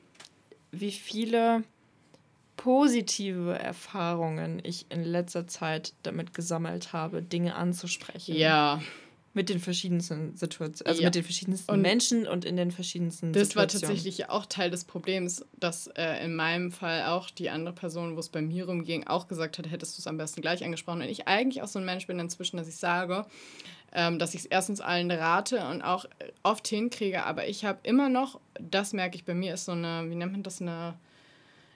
[0.72, 1.64] wie viele
[2.58, 8.36] positive Erfahrungen ich in letzter Zeit damit gesammelt habe, Dinge anzusprechen.
[8.36, 8.82] Ja
[9.34, 11.08] mit den verschiedensten Situationen, also ja.
[11.08, 13.68] mit den verschiedensten und Menschen und in den verschiedensten das Situationen.
[13.72, 17.74] Das war tatsächlich auch Teil des Problems, dass äh, in meinem Fall auch die andere
[17.74, 20.64] Person, wo es bei mir rumging, auch gesagt hat, hättest du es am besten gleich
[20.64, 21.02] angesprochen.
[21.02, 23.26] Und ich eigentlich auch so ein Mensch bin inzwischen, dass ich sage,
[23.92, 26.06] ähm, dass ich es erstens allen rate und auch
[26.44, 30.10] oft hinkriege, aber ich habe immer noch, das merke ich bei mir, ist so eine,
[30.10, 30.94] wie nennt man das, eine,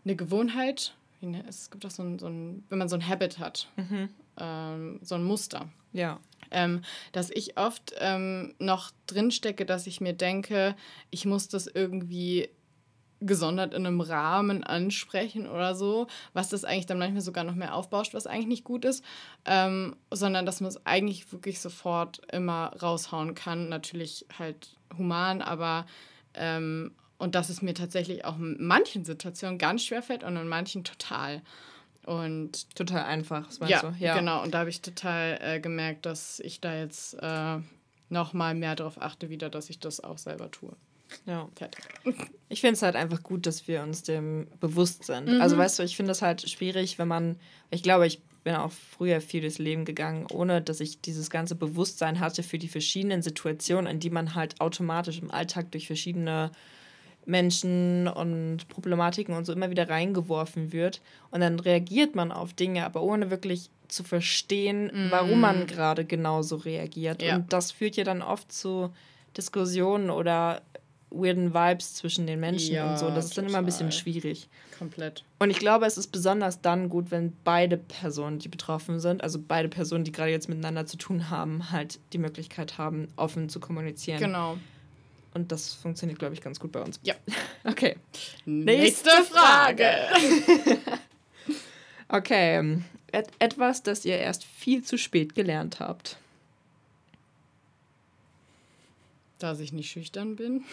[0.05, 0.93] eine Gewohnheit.
[1.21, 4.09] Ne, es gibt auch so ein, so ein, wenn man so ein Habit hat, mhm.
[4.39, 5.69] ähm, so ein Muster.
[5.91, 6.19] Ja
[6.51, 6.81] ähm,
[7.11, 10.75] dass ich oft ähm, noch drinstecke, dass ich mir denke,
[11.09, 12.49] ich muss das irgendwie
[13.19, 17.73] gesondert in einem Rahmen ansprechen oder so, was das eigentlich dann manchmal sogar noch mehr
[17.73, 19.03] aufbauscht, was eigentlich nicht gut ist,
[19.45, 23.69] ähm, sondern dass man es eigentlich wirklich sofort immer raushauen kann.
[23.69, 25.85] Natürlich halt human, aber
[26.33, 30.47] ähm, und dass es mir tatsächlich auch in manchen Situationen ganz schwer fällt und in
[30.47, 31.41] manchen total.
[32.07, 33.93] Und total einfach, meinst ja, du?
[33.99, 34.41] Ja, genau.
[34.41, 37.57] Und da habe ich total äh, gemerkt, dass ich da jetzt äh,
[38.07, 40.73] noch mal mehr darauf achte, wieder, dass ich das auch selber tue.
[41.25, 41.49] Ja.
[41.55, 41.83] Fertig.
[42.49, 45.27] Ich finde es halt einfach gut, dass wir uns dem bewusst sind.
[45.27, 45.41] Mhm.
[45.41, 47.35] Also weißt du, ich finde es halt schwierig, wenn man,
[47.71, 51.55] ich glaube, ich bin auch früher viel durchs Leben gegangen, ohne dass ich dieses ganze
[51.55, 56.53] Bewusstsein hatte für die verschiedenen Situationen, in die man halt automatisch im Alltag durch verschiedene
[57.27, 61.01] Menschen und Problematiken und so immer wieder reingeworfen wird.
[61.29, 65.11] Und dann reagiert man auf Dinge, aber ohne wirklich zu verstehen, mm.
[65.11, 67.21] warum man gerade genauso reagiert.
[67.21, 67.35] Ja.
[67.35, 68.91] Und das führt ja dann oft zu
[69.35, 70.61] Diskussionen oder
[71.09, 73.09] weirden Vibes zwischen den Menschen ja, und so.
[73.09, 74.49] Das ist dann immer ein bisschen schwierig.
[74.77, 75.23] Komplett.
[75.39, 79.39] Und ich glaube, es ist besonders dann gut, wenn beide Personen, die betroffen sind, also
[79.45, 83.59] beide Personen, die gerade jetzt miteinander zu tun haben, halt die Möglichkeit haben, offen zu
[83.59, 84.19] kommunizieren.
[84.19, 84.57] Genau.
[85.33, 86.99] Und das funktioniert, glaube ich, ganz gut bei uns.
[87.03, 87.15] Ja.
[87.63, 87.97] Okay.
[88.45, 89.89] Nächste Frage.
[92.07, 92.81] okay.
[93.11, 96.15] Et etwas, das ihr erst viel zu spät gelernt habt.
[99.39, 100.63] Dass ich nicht schüchtern bin.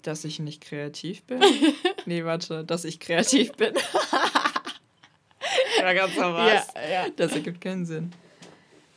[0.00, 1.42] Dass ich nicht kreativ bin?
[2.06, 3.74] nee, warte, dass ich kreativ bin.
[5.78, 6.64] ja, ganz normal.
[6.74, 7.10] Ja, ja.
[7.10, 8.12] Das ergibt keinen Sinn.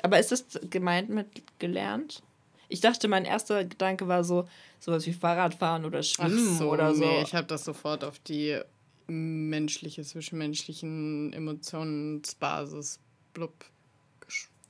[0.01, 1.27] Aber ist das gemeint mit
[1.60, 2.23] gelernt?
[2.71, 4.47] Ich dachte, mein erster Gedanke war so,
[4.79, 7.03] sowas wie Fahrradfahren oder Schwimmen so, oder so.
[7.03, 8.60] Nee, ich habe das sofort auf die
[9.07, 12.99] menschliche, zwischenmenschlichen Emotionsbasis
[13.34, 13.53] blub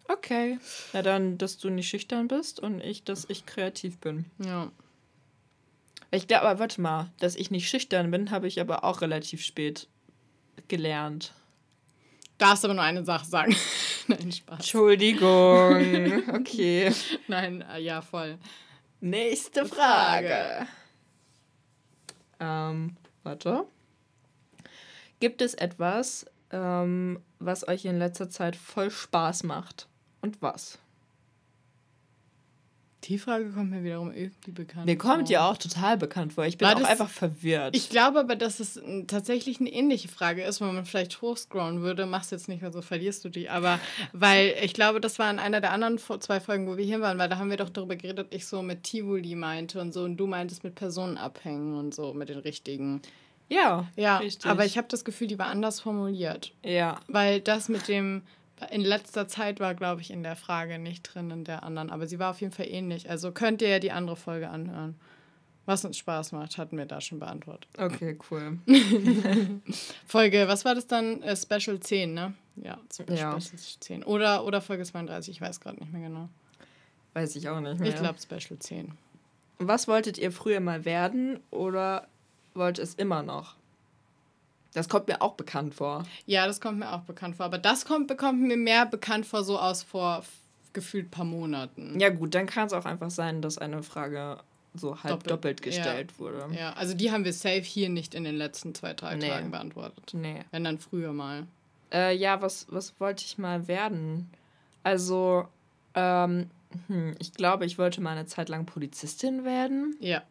[0.07, 0.59] Okay.
[0.93, 4.25] Na dann, dass du nicht schüchtern bist und ich, dass ich kreativ bin.
[4.43, 4.71] Ja.
[6.11, 9.41] Ich glaube, aber warte mal, dass ich nicht schüchtern bin, habe ich aber auch relativ
[9.41, 9.87] spät
[10.67, 11.33] gelernt.
[12.37, 13.55] Darfst aber nur eine Sache sagen.
[14.19, 14.59] Nein, Spaß.
[14.59, 16.23] Entschuldigung.
[16.33, 16.91] Okay.
[17.27, 18.37] Nein, äh, ja, voll.
[18.99, 20.67] Nächste Frage.
[22.39, 23.65] Ähm, warte.
[25.19, 29.87] Gibt es etwas, ähm, was euch in letzter Zeit voll Spaß macht?
[30.21, 30.79] Und was?
[33.05, 36.45] Die Frage kommt mir wiederum irgendwie bekannt Mir kommt ja auch total bekannt vor.
[36.45, 37.75] Ich bin War auch einfach verwirrt.
[37.75, 42.05] Ich glaube aber, dass es tatsächlich eine ähnliche Frage ist, wenn man vielleicht hochscrollen würde.
[42.05, 43.49] Machst jetzt nicht mehr so, verlierst du die.
[43.49, 43.79] Aber
[44.13, 47.17] weil ich glaube, das war in einer der anderen zwei Folgen, wo wir hier waren,
[47.17, 50.17] weil da haben wir doch darüber geredet, ich so mit Tivoli meinte und so und
[50.17, 53.01] du meintest mit Personen abhängen und so, mit den richtigen.
[53.49, 54.17] Ja, ja.
[54.19, 54.49] Richtig.
[54.49, 56.53] Aber ich habe das Gefühl, die war anders formuliert.
[56.63, 56.99] Ja.
[57.07, 58.21] Weil das mit dem
[58.69, 61.89] in letzter Zeit war, glaube ich, in der Frage nicht drin, in der anderen.
[61.89, 63.09] Aber sie war auf jeden Fall ähnlich.
[63.09, 64.95] Also könnt ihr ja die andere Folge anhören.
[65.65, 67.69] Was uns Spaß macht, hatten wir da schon beantwortet.
[67.77, 68.57] Okay, cool.
[70.07, 71.21] Folge, was war das dann?
[71.21, 72.33] Äh, Special 10, ne?
[72.55, 73.37] Ja, Special ja.
[73.39, 74.03] 10.
[74.03, 76.29] Oder, oder Folge 32, ich weiß gerade nicht mehr genau.
[77.13, 77.89] Weiß ich auch nicht mehr.
[77.89, 78.91] Ich glaube Special 10.
[79.59, 82.07] Was wolltet ihr früher mal werden oder
[82.55, 83.55] wollt es immer noch?
[84.73, 86.05] Das kommt mir auch bekannt vor.
[86.25, 87.45] Ja, das kommt mir auch bekannt vor.
[87.45, 90.23] Aber das kommt, bekommt mir mehr bekannt vor, so aus vor
[90.73, 91.99] gefühlt paar Monaten.
[91.99, 94.39] Ja, gut, dann kann es auch einfach sein, dass eine Frage
[94.73, 96.19] so halb doppelt, doppelt gestellt ja.
[96.19, 96.47] wurde.
[96.57, 99.27] Ja, also die haben wir safe hier nicht in den letzten zwei, drei nee.
[99.27, 100.11] Tagen beantwortet.
[100.13, 100.43] Nee.
[100.51, 101.45] Wenn dann früher mal.
[101.91, 104.29] Äh, ja, was, was wollte ich mal werden?
[104.83, 105.47] Also,
[105.93, 106.49] ähm,
[106.87, 109.97] hm, ich glaube, ich wollte mal eine Zeit lang Polizistin werden.
[109.99, 110.23] Ja.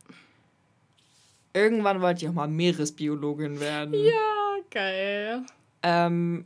[1.52, 3.92] Irgendwann wollte ich auch mal Meeresbiologin werden.
[3.92, 4.29] Ja,
[4.70, 5.42] geil.
[5.82, 6.44] Ähm,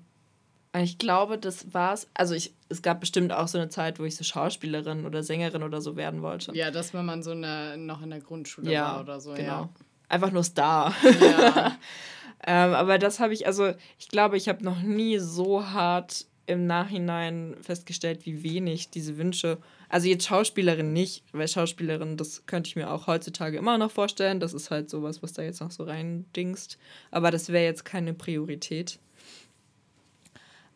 [0.76, 2.08] ich glaube, das war's.
[2.14, 5.62] Also ich, es gab bestimmt auch so eine Zeit, wo ich so Schauspielerin oder Sängerin
[5.62, 6.54] oder so werden wollte.
[6.54, 9.34] Ja, dass wenn man so eine, noch in der Grundschule ja, war oder so.
[9.34, 9.46] Genau.
[9.46, 9.68] Ja.
[10.08, 10.94] Einfach nur Star.
[11.20, 11.76] Ja.
[12.46, 16.66] ähm, aber das habe ich, also ich glaube, ich habe noch nie so hart im
[16.66, 19.58] Nachhinein festgestellt, wie wenig diese Wünsche
[19.94, 24.40] also jetzt Schauspielerin nicht, weil Schauspielerin, das könnte ich mir auch heutzutage immer noch vorstellen.
[24.40, 26.78] Das ist halt sowas, was da jetzt noch so reindingst.
[27.12, 28.98] Aber das wäre jetzt keine Priorität.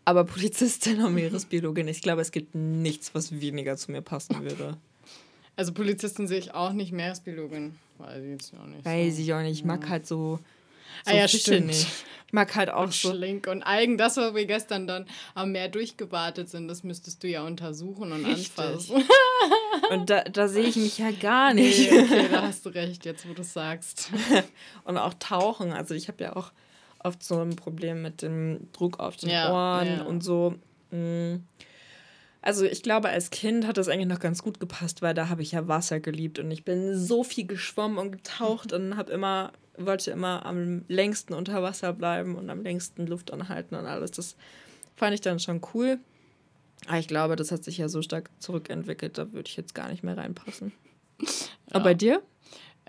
[0.04, 4.76] Aber Polizistin und Meeresbiologin, ich glaube, es gibt nichts, was weniger zu mir passen würde.
[5.56, 8.84] Also Polizistin sehe ich auch nicht, Meeresbiologin weiß ich jetzt auch nicht.
[8.84, 9.22] Weiß so.
[9.22, 9.58] ich auch nicht.
[9.58, 10.38] Ich mag halt so
[11.04, 11.70] so ah ja, stimmt.
[11.70, 13.10] Ich mag halt auch und so.
[13.10, 17.28] Schlink und Algen, das, was wir gestern dann am Meer durchgewartet sind, das müsstest du
[17.28, 18.58] ja untersuchen und Richtig.
[18.58, 19.04] anfassen.
[19.90, 21.90] Und da, da sehe ich mich ja gar nicht.
[21.90, 24.10] Nee, okay, da hast du recht, jetzt wo du sagst.
[24.84, 25.72] und auch tauchen.
[25.72, 26.52] Also ich habe ja auch
[26.98, 30.02] oft so ein Problem mit dem Druck auf den ja, Ohren ja.
[30.02, 30.56] und so.
[30.90, 31.36] Mm.
[32.42, 35.42] Also ich glaube, als Kind hat das eigentlich noch ganz gut gepasst, weil da habe
[35.42, 39.52] ich ja Wasser geliebt und ich bin so viel geschwommen und getaucht und habe immer
[39.78, 44.10] wollte immer am längsten unter Wasser bleiben und am längsten Luft anhalten und alles.
[44.10, 44.36] Das
[44.96, 45.98] fand ich dann schon cool.
[46.86, 49.88] Aber ich glaube, das hat sich ja so stark zurückentwickelt, da würde ich jetzt gar
[49.88, 50.72] nicht mehr reinpassen.
[51.20, 51.28] Ja.
[51.72, 52.22] Aber bei dir?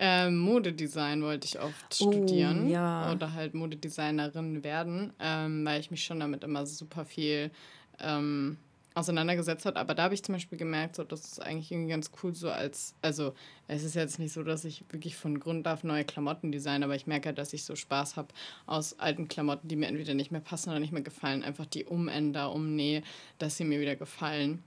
[0.02, 3.12] Ähm, Modedesign wollte ich oft oh, studieren ja.
[3.12, 7.50] oder halt Modedesignerin werden, ähm, weil ich mich schon damit immer super viel
[7.98, 8.56] ähm,
[9.00, 9.76] auseinandergesetzt hat.
[9.76, 12.50] Aber da habe ich zum Beispiel gemerkt, so, das ist eigentlich irgendwie ganz cool, so
[12.50, 13.34] als, also
[13.68, 16.94] es ist jetzt nicht so, dass ich wirklich von Grund auf neue Klamotten design, aber
[16.94, 18.28] ich merke halt, dass ich so Spaß habe
[18.66, 21.84] aus alten Klamotten, die mir entweder nicht mehr passen oder nicht mehr gefallen, einfach die
[21.84, 23.02] umänder, umnähe,
[23.38, 24.62] dass sie mir wieder gefallen.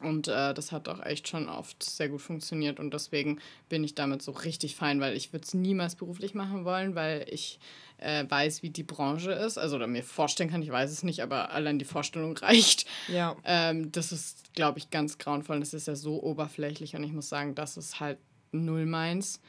[0.00, 3.94] Und äh, das hat auch echt schon oft sehr gut funktioniert und deswegen bin ich
[3.94, 7.58] damit so richtig fein, weil ich würde es niemals beruflich machen wollen, weil ich
[7.98, 9.58] äh, weiß, wie die Branche ist.
[9.58, 12.86] Also oder mir vorstellen kann, ich weiß es nicht, aber allein die Vorstellung reicht.
[13.08, 13.36] Ja.
[13.44, 15.60] Ähm, das ist, glaube ich, ganz grauenvoll.
[15.60, 18.18] Das ist ja so oberflächlich und ich muss sagen, das ist halt
[18.52, 19.40] null meins.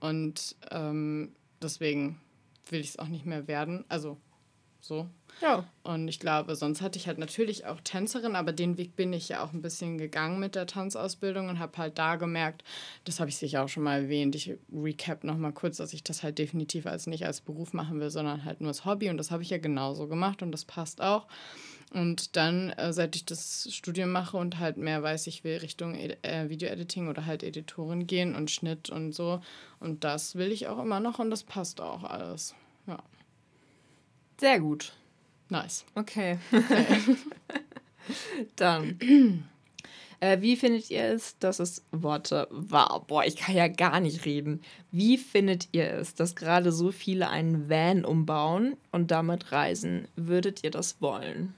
[0.00, 2.20] Und ähm, deswegen
[2.68, 3.84] will ich es auch nicht mehr werden.
[3.88, 4.18] Also
[4.80, 5.08] so.
[5.42, 5.64] Ja.
[5.82, 9.28] Und ich glaube, sonst hatte ich halt natürlich auch Tänzerin, aber den Weg bin ich
[9.28, 12.64] ja auch ein bisschen gegangen mit der Tanzausbildung und habe halt da gemerkt,
[13.04, 16.22] das habe ich sicher auch schon mal erwähnt, ich recap nochmal kurz, dass ich das
[16.22, 19.30] halt definitiv als nicht als Beruf machen will, sondern halt nur als Hobby und das
[19.30, 21.26] habe ich ja genauso gemacht und das passt auch.
[21.92, 25.94] Und dann, äh, seit ich das Studium mache und halt mehr weiß, ich will Richtung
[25.94, 29.40] äh, Video-Editing oder halt Editorin gehen und Schnitt und so.
[29.78, 32.56] Und das will ich auch immer noch und das passt auch alles.
[32.88, 32.98] Ja.
[34.38, 34.92] Sehr gut.
[35.48, 35.84] Nice.
[35.94, 36.38] Okay.
[38.56, 38.98] Dann.
[40.20, 43.04] Äh, wie findet ihr es, dass es Worte war?
[43.06, 44.62] Boah, ich kann ja gar nicht reden.
[44.90, 50.08] Wie findet ihr es, dass gerade so viele einen Van umbauen und damit reisen?
[50.16, 51.54] Würdet ihr das wollen?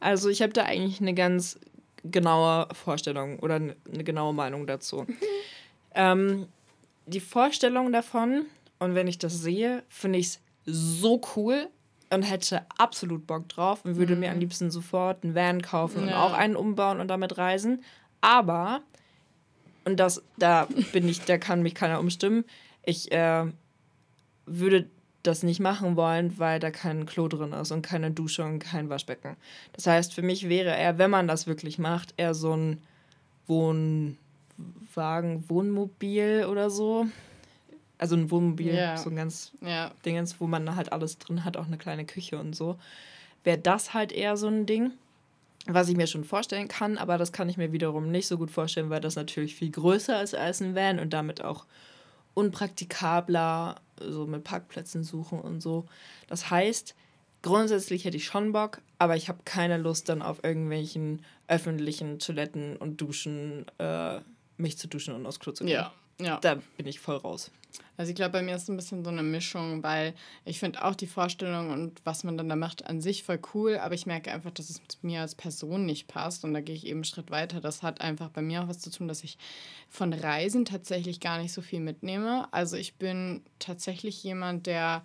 [0.00, 1.58] Also, ich habe da eigentlich eine ganz
[2.04, 5.06] genaue Vorstellung oder eine genaue Meinung dazu.
[5.94, 6.48] ähm,
[7.06, 8.46] die Vorstellung davon,
[8.78, 11.68] und wenn ich das sehe, finde ich es so cool,
[12.14, 14.20] und hätte absolut Bock drauf und würde mhm.
[14.20, 14.40] mir am mhm.
[14.40, 16.08] liebsten sofort einen Van kaufen ja.
[16.08, 17.82] und auch einen umbauen und damit reisen.
[18.20, 18.82] Aber,
[19.84, 22.44] und das, da bin ich, da kann mich keiner umstimmen,
[22.84, 23.44] ich äh,
[24.46, 24.88] würde
[25.22, 28.90] das nicht machen wollen, weil da kein Klo drin ist und keine Dusche und kein
[28.90, 29.36] Waschbecken.
[29.72, 32.82] Das heißt, für mich wäre er, wenn man das wirklich macht, eher so ein
[33.46, 34.18] Wohnwagen,
[35.48, 37.06] Wohnmobil oder so.
[37.98, 38.96] Also ein Wohnmobil, yeah.
[38.96, 39.92] so ein ganz yeah.
[40.04, 42.76] Dingens, wo man halt alles drin hat, auch eine kleine Küche und so.
[43.44, 44.92] Wäre das halt eher so ein Ding,
[45.66, 48.50] was ich mir schon vorstellen kann, aber das kann ich mir wiederum nicht so gut
[48.50, 51.66] vorstellen, weil das natürlich viel größer ist als ein Van und damit auch
[52.34, 55.86] unpraktikabler, so mit Parkplätzen suchen und so.
[56.26, 56.94] Das heißt,
[57.42, 62.76] grundsätzlich hätte ich schon Bock, aber ich habe keine Lust dann auf irgendwelchen öffentlichen Toiletten
[62.76, 64.20] und Duschen, äh,
[64.56, 65.74] mich zu duschen und aufs Klo zu gehen.
[65.74, 66.38] Ja, ja.
[66.40, 67.50] Da bin ich voll raus.
[67.96, 70.84] Also ich glaube, bei mir ist es ein bisschen so eine Mischung, weil ich finde
[70.84, 74.06] auch die Vorstellung und was man dann da macht an sich voll cool, aber ich
[74.06, 77.04] merke einfach, dass es mir als Person nicht passt und da gehe ich eben einen
[77.04, 77.60] Schritt weiter.
[77.60, 79.38] Das hat einfach bei mir auch was zu tun, dass ich
[79.88, 82.48] von Reisen tatsächlich gar nicht so viel mitnehme.
[82.52, 85.04] Also ich bin tatsächlich jemand, der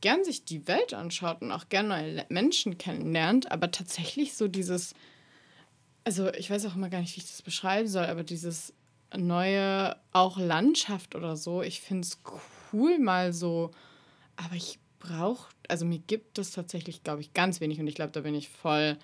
[0.00, 4.94] gern sich die Welt anschaut und auch gern neue Menschen kennenlernt, aber tatsächlich so dieses,
[6.04, 8.72] also ich weiß auch immer gar nicht, wie ich das beschreiben soll, aber dieses
[9.14, 11.62] neue, auch Landschaft oder so.
[11.62, 12.18] Ich finde es
[12.72, 13.70] cool mal so,
[14.36, 18.12] aber ich brauche, also mir gibt es tatsächlich, glaube ich, ganz wenig und ich glaube,
[18.12, 18.96] da bin ich voll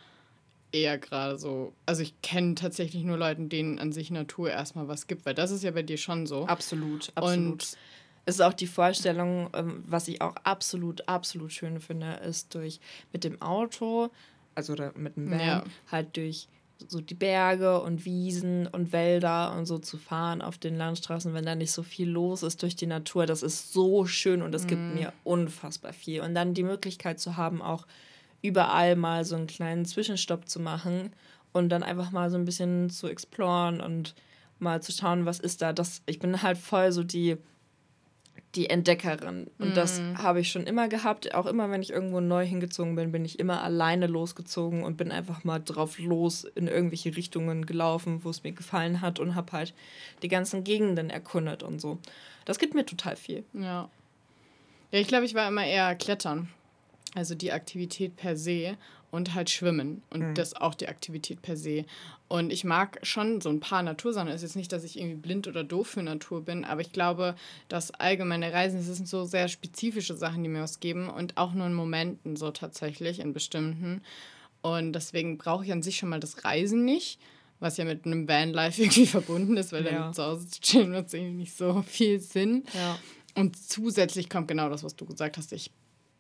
[0.73, 5.07] eher gerade so, also ich kenne tatsächlich nur Leute, denen an sich Natur erstmal was
[5.07, 6.47] gibt, weil das ist ja bei dir schon so.
[6.47, 7.53] Absolut, absolut.
[7.53, 7.77] Und
[8.25, 12.81] es ist auch die Vorstellung, ähm, was ich auch absolut, absolut schön finde, ist durch
[13.12, 14.11] mit dem Auto,
[14.55, 15.65] also mit dem Van, ja.
[15.91, 16.49] halt durch
[16.88, 21.45] so die Berge und Wiesen und Wälder und so zu fahren auf den Landstraßen, wenn
[21.45, 23.27] da nicht so viel los ist durch die Natur.
[23.27, 24.68] Das ist so schön und das mm.
[24.68, 24.95] gibt mhm.
[24.95, 26.21] mir unfassbar viel.
[26.21, 27.87] Und dann die Möglichkeit zu haben, auch
[28.42, 31.12] überall mal so einen kleinen Zwischenstopp zu machen
[31.53, 34.14] und dann einfach mal so ein bisschen zu exploren und
[34.59, 35.73] mal zu schauen, was ist da.
[35.73, 37.37] Das, ich bin halt voll so die
[38.55, 39.51] die Entdeckerin.
[39.59, 39.75] Und mhm.
[39.75, 41.35] das habe ich schon immer gehabt.
[41.35, 45.11] Auch immer, wenn ich irgendwo neu hingezogen bin, bin ich immer alleine losgezogen und bin
[45.11, 49.53] einfach mal drauf los in irgendwelche Richtungen gelaufen, wo es mir gefallen hat und habe
[49.53, 49.75] halt
[50.23, 51.98] die ganzen Gegenden erkundet und so.
[52.44, 53.44] Das gibt mir total viel.
[53.55, 53.88] Ja.
[54.90, 56.48] Ja, ich glaube, ich war immer eher Klettern.
[57.15, 58.77] Also die Aktivität per se
[59.13, 60.35] und halt Schwimmen und mhm.
[60.35, 61.85] das auch die Aktivität per se.
[62.29, 64.29] Und ich mag schon so ein paar Natursachen.
[64.29, 66.92] Es ist jetzt nicht, dass ich irgendwie blind oder doof für Natur bin, aber ich
[66.92, 67.37] glaube,
[67.69, 71.52] dass allgemeine Reisen, das sind so sehr spezifische Sachen, die mir was geben und auch
[71.52, 74.00] nur in Momenten so tatsächlich, in bestimmten.
[74.63, 77.21] Und deswegen brauche ich an sich schon mal das Reisen nicht,
[77.60, 79.92] was ja mit einem Vanlife irgendwie verbunden ist, weil ja.
[79.92, 82.65] dann zu Hause zu chillen macht irgendwie nicht so viel Sinn.
[82.73, 82.98] Ja.
[83.35, 85.52] und zusätzlich kommt genau das, was du gesagt hast.
[85.52, 85.71] Ich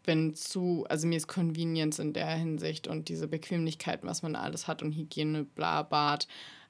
[0.02, 4.66] bin zu, also mir ist Convenience in der Hinsicht und diese Bequemlichkeiten, was man alles
[4.68, 6.26] hat und Hygiene, bla, Bad,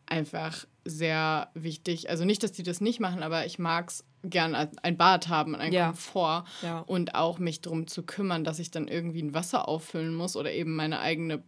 [0.06, 2.10] einfach sehr wichtig.
[2.10, 5.54] Also nicht, dass die das nicht machen, aber ich mag es gern ein Bad haben,
[5.54, 5.86] ein ja.
[5.86, 6.80] Komfort ja.
[6.80, 10.52] und auch mich darum zu kümmern, dass ich dann irgendwie ein Wasser auffüllen muss oder
[10.52, 11.42] eben meine eigene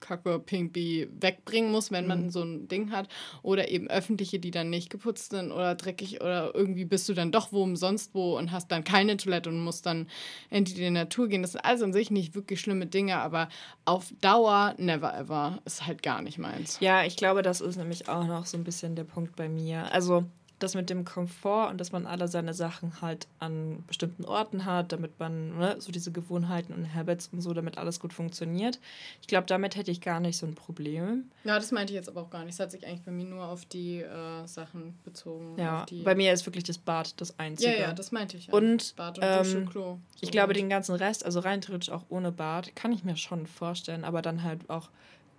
[0.00, 2.30] Kacke Pinkby wegbringen muss, wenn man mhm.
[2.30, 3.08] so ein Ding hat.
[3.42, 7.32] Oder eben öffentliche, die dann nicht geputzt sind oder dreckig oder irgendwie bist du dann
[7.32, 10.08] doch wo umsonst wo und hast dann keine Toilette und musst dann
[10.50, 11.42] in die Natur gehen.
[11.42, 13.48] Das sind alles an sich nicht wirklich schlimme Dinge, aber
[13.84, 16.78] auf Dauer, never ever, ist halt gar nicht meins.
[16.80, 19.92] Ja, ich glaube, das ist nämlich auch noch so ein bisschen der Punkt bei mir.
[19.92, 20.24] Also
[20.58, 24.92] das mit dem Komfort und dass man alle seine Sachen halt an bestimmten Orten hat,
[24.92, 28.80] damit man ne, so diese Gewohnheiten und Habits und so, damit alles gut funktioniert.
[29.20, 31.30] Ich glaube, damit hätte ich gar nicht so ein Problem.
[31.44, 32.54] Ja, das meinte ich jetzt aber auch gar nicht.
[32.54, 35.56] Es hat sich eigentlich bei mir nur auf die äh, Sachen bezogen.
[35.58, 37.72] Ja, bei mir ist wirklich das Bad das Einzige.
[37.72, 38.48] Ja, ja, das meinte ich.
[38.48, 38.54] Ja.
[38.54, 39.98] Und, Bad und ähm, Klo.
[40.14, 43.16] So ich glaube, den ganzen Rest, also rein theoretisch auch ohne Bad, kann ich mir
[43.16, 44.88] schon vorstellen, aber dann halt auch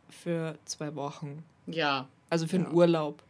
[0.09, 1.43] für zwei Wochen.
[1.67, 2.07] Ja.
[2.29, 3.23] Also für einen Urlaub.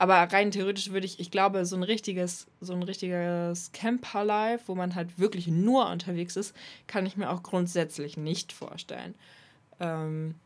[0.00, 4.74] Aber rein theoretisch würde ich, ich glaube, so ein richtiges, so ein richtiges Camper-Life, wo
[4.74, 9.14] man halt wirklich nur unterwegs ist, kann ich mir auch grundsätzlich nicht vorstellen.
[9.78, 10.36] Ähm,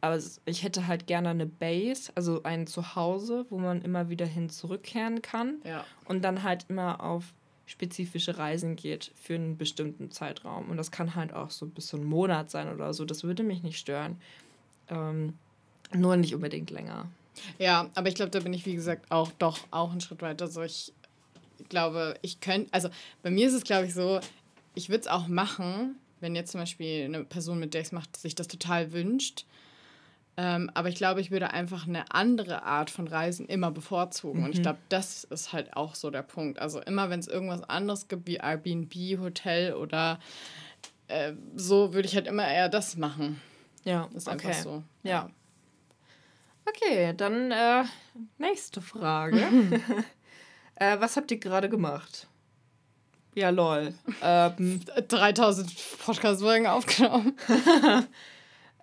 [0.00, 4.48] aber ich hätte halt gerne eine Base, also ein Zuhause, wo man immer wieder hin
[4.48, 5.60] zurückkehren kann.
[5.64, 5.84] Ja.
[6.04, 7.34] Und dann halt immer auf
[7.66, 10.70] spezifische Reisen geht für einen bestimmten Zeitraum.
[10.70, 13.04] Und das kann halt auch so bis zu einem Monat sein oder so.
[13.04, 14.20] Das würde mich nicht stören.
[14.88, 15.32] Ähm,
[15.92, 17.08] nur nicht unbedingt länger.
[17.58, 20.48] Ja, aber ich glaube, da bin ich, wie gesagt, auch doch auch einen Schritt weiter.
[20.48, 20.92] So, ich
[21.68, 22.88] glaube, ich könnte, also
[23.22, 24.20] bei mir ist es, glaube ich, so,
[24.74, 27.92] ich würde es auch machen, wenn jetzt zum Beispiel eine Person, mit der ich es
[27.92, 29.44] mache, sich das total wünscht.
[30.36, 34.40] Ähm, aber ich glaube, ich würde einfach eine andere Art von Reisen immer bevorzugen.
[34.40, 34.44] Mhm.
[34.46, 34.62] Und ich mhm.
[34.62, 36.58] glaube, das ist halt auch so der Punkt.
[36.58, 40.18] Also immer, wenn es irgendwas anderes gibt, wie Airbnb, Hotel oder
[41.08, 43.40] äh, so, würde ich halt immer eher das machen.
[43.84, 44.62] Ja, ist einfach okay.
[44.62, 44.82] so.
[45.02, 45.30] Ja.
[46.70, 47.84] Okay, dann äh,
[48.38, 49.38] nächste Frage.
[50.76, 52.26] äh, was habt ihr gerade gemacht?
[53.34, 53.94] Ja, lol.
[54.22, 57.36] Ähm, 3000 Podcast-Folgen aufgenommen.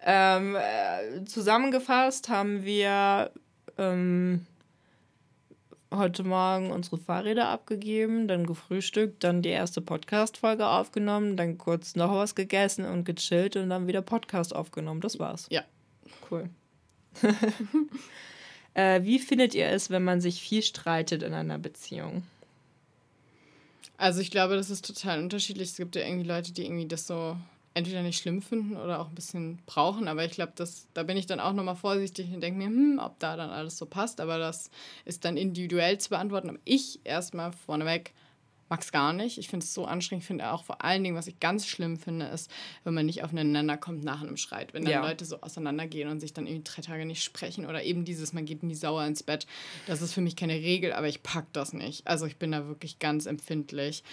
[0.03, 3.31] ähm, äh, zusammengefasst haben wir
[3.77, 4.45] ähm,
[5.93, 12.13] heute Morgen unsere Fahrräder abgegeben, dann gefrühstückt, dann die erste Podcast-Folge aufgenommen, dann kurz noch
[12.13, 15.01] was gegessen und gechillt und dann wieder Podcast aufgenommen.
[15.01, 15.47] Das war's.
[15.51, 15.63] Ja.
[16.29, 16.49] Cool.
[18.73, 22.23] äh, wie findet ihr es, wenn man sich viel streitet in einer Beziehung?
[23.97, 25.69] Also ich glaube, das ist total unterschiedlich.
[25.69, 27.35] Es gibt ja irgendwie Leute, die irgendwie das so
[27.73, 30.07] entweder nicht schlimm finden oder auch ein bisschen brauchen.
[30.07, 30.53] Aber ich glaube,
[30.93, 33.77] da bin ich dann auch nochmal vorsichtig und denke mir, hm, ob da dann alles
[33.77, 34.19] so passt.
[34.19, 34.69] Aber das
[35.05, 36.49] ist dann individuell zu beantworten.
[36.49, 38.13] Aber ich erstmal vorneweg
[38.69, 39.37] mag es gar nicht.
[39.37, 40.23] Ich finde es so anstrengend.
[40.23, 42.51] Ich finde auch vor allen Dingen, was ich ganz schlimm finde, ist,
[42.83, 44.73] wenn man nicht aufeinander kommt nach einem Streit.
[44.73, 45.01] Wenn dann ja.
[45.01, 48.45] Leute so auseinandergehen und sich dann irgendwie drei Tage nicht sprechen oder eben dieses, man
[48.45, 49.47] geht nie sauer ins Bett.
[49.85, 52.07] Das ist für mich keine Regel, aber ich pack das nicht.
[52.07, 54.03] Also ich bin da wirklich ganz empfindlich.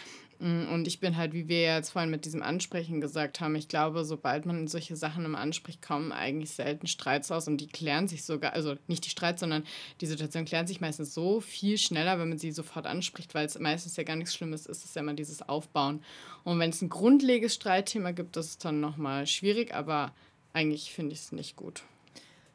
[0.45, 4.05] Und ich bin halt, wie wir jetzt vorhin mit diesem Ansprechen gesagt haben, ich glaube,
[4.05, 8.24] sobald man solche Sachen im anspricht, kommen eigentlich selten Streits aus und die klären sich
[8.24, 9.64] sogar, also nicht die Streits, sondern
[10.03, 13.59] die Situation klären sich meistens so viel schneller, wenn man sie sofort anspricht, weil es
[13.59, 16.05] meistens ja gar nichts Schlimmes ist, es ist ja immer dieses Aufbauen.
[16.42, 20.12] Und wenn es ein grundlegendes Streitthema gibt, das ist dann nochmal schwierig, aber
[20.53, 21.84] eigentlich finde ich es nicht gut.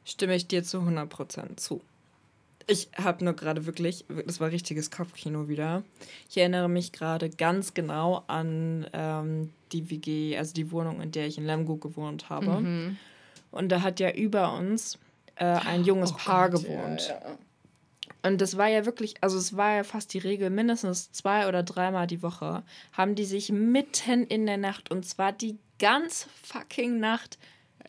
[0.06, 1.82] Stimme ich dir zu 100% zu.
[2.70, 5.84] Ich habe nur gerade wirklich, das war richtiges Kopfkino wieder.
[6.30, 11.26] Ich erinnere mich gerade ganz genau an ähm, die WG, also die Wohnung, in der
[11.26, 12.62] ich in Lemgo gewohnt habe.
[12.62, 12.98] Mhm.
[13.50, 15.00] Und da hat ja über uns
[15.36, 17.08] äh, ein junges oh Paar Gott, gewohnt.
[17.08, 17.38] Ja, ja.
[18.22, 21.64] Und das war ja wirklich, also es war ja fast die Regel, mindestens zwei oder
[21.64, 22.64] dreimal die Woche
[22.94, 27.40] haben die sich mitten in der Nacht und zwar die ganz fucking Nacht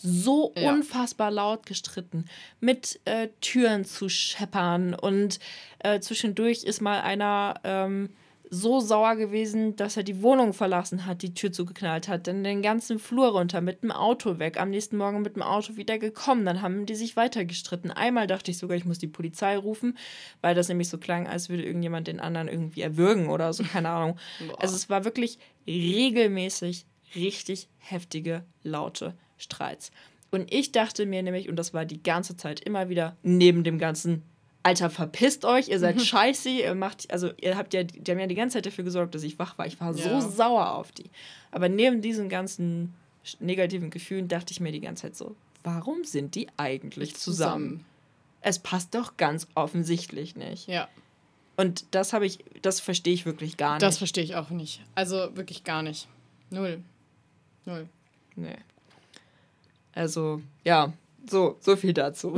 [0.03, 0.72] so ja.
[0.72, 2.24] unfassbar laut gestritten,
[2.61, 5.38] mit äh, Türen zu scheppern und
[5.80, 8.11] äh, zwischendurch ist mal einer ähm,
[8.53, 12.62] so sauer gewesen, dass er die Wohnung verlassen hat, die Tür zugeknallt hat, dann den
[12.62, 16.44] ganzen Flur runter mit dem Auto weg, am nächsten Morgen mit dem Auto wieder gekommen,
[16.44, 17.92] dann haben die sich weiter gestritten.
[17.92, 19.96] Einmal dachte ich sogar, ich muss die Polizei rufen,
[20.40, 23.88] weil das nämlich so klang, als würde irgendjemand den anderen irgendwie erwürgen oder so, keine
[23.88, 24.18] Ahnung.
[24.59, 29.91] Also es war wirklich regelmäßig richtig heftige, laute Streits.
[30.30, 33.78] Und ich dachte mir nämlich, und das war die ganze Zeit immer wieder, neben dem
[33.78, 34.22] ganzen,
[34.62, 38.26] Alter, verpisst euch, ihr seid scheiße, ihr macht, also ihr habt ja, die haben ja
[38.26, 39.66] die ganze Zeit dafür gesorgt, dass ich wach war.
[39.66, 40.20] Ich war ja.
[40.20, 41.11] so sauer auf die.
[41.51, 42.95] Aber neben diesen ganzen
[43.41, 45.34] negativen Gefühlen dachte ich mir die ganze Zeit so,
[45.64, 47.68] warum sind die eigentlich zusammen?
[47.68, 47.84] zusammen?
[48.43, 50.68] Es passt doch ganz offensichtlich nicht.
[50.68, 50.88] Ja.
[51.57, 53.82] Und das habe ich, das verstehe ich wirklich gar nicht.
[53.82, 54.82] Das verstehe ich auch nicht.
[54.95, 56.09] Also wirklich gar nicht.
[56.49, 56.82] Null.
[57.66, 57.86] Null.
[58.34, 58.57] Nee.
[59.95, 60.93] Also, ja,
[61.28, 62.36] so, so viel dazu.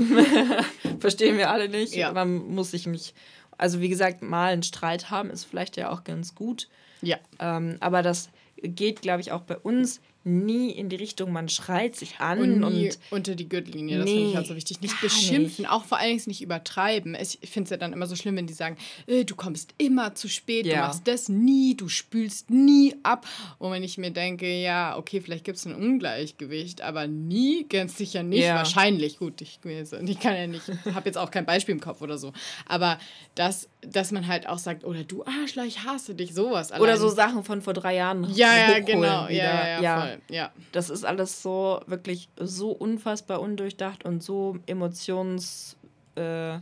[1.01, 1.95] Verstehen wir alle nicht.
[1.95, 2.13] Ja.
[2.13, 3.15] Man muss sich nicht.
[3.59, 6.69] Also, wie gesagt, mal einen Streit haben ist vielleicht ja auch ganz gut.
[7.01, 7.19] Ja.
[7.39, 11.97] Ähm, aber das geht, glaube ich, auch bei uns nie in die Richtung, man schreit
[11.97, 13.99] sich an und, und unter die Gürtellinie.
[13.99, 14.81] Das nee, finde ich halt so wichtig.
[14.81, 15.71] Nicht beschimpfen, nicht.
[15.71, 17.17] auch vor allen Dingen nicht übertreiben.
[17.21, 20.15] Ich finde es ja dann immer so schlimm, wenn die sagen, äh, du kommst immer
[20.15, 20.75] zu spät, ja.
[20.75, 23.27] du machst das nie, du spülst nie ab.
[23.59, 27.97] Und wenn ich mir denke, ja, okay, vielleicht gibt es ein Ungleichgewicht, aber nie, ganz
[27.97, 28.45] sicher nicht.
[28.45, 28.57] Ja.
[28.57, 30.63] Wahrscheinlich, gut, ich, ich kann ja nicht,
[30.95, 32.33] habe jetzt auch kein Beispiel im Kopf oder so.
[32.67, 32.99] Aber
[33.35, 36.71] das, dass man halt auch sagt, oder du Arschloch, ich hasse dich, sowas.
[36.71, 36.83] Allein.
[36.83, 38.31] Oder so Sachen von vor drei Jahren.
[38.35, 39.29] Ja, ja, genau.
[39.29, 40.53] Ja, ja, ja, voll ja.
[40.73, 45.77] Das ist alles so wirklich so unfassbar undurchdacht und so emotions
[46.15, 46.59] äh,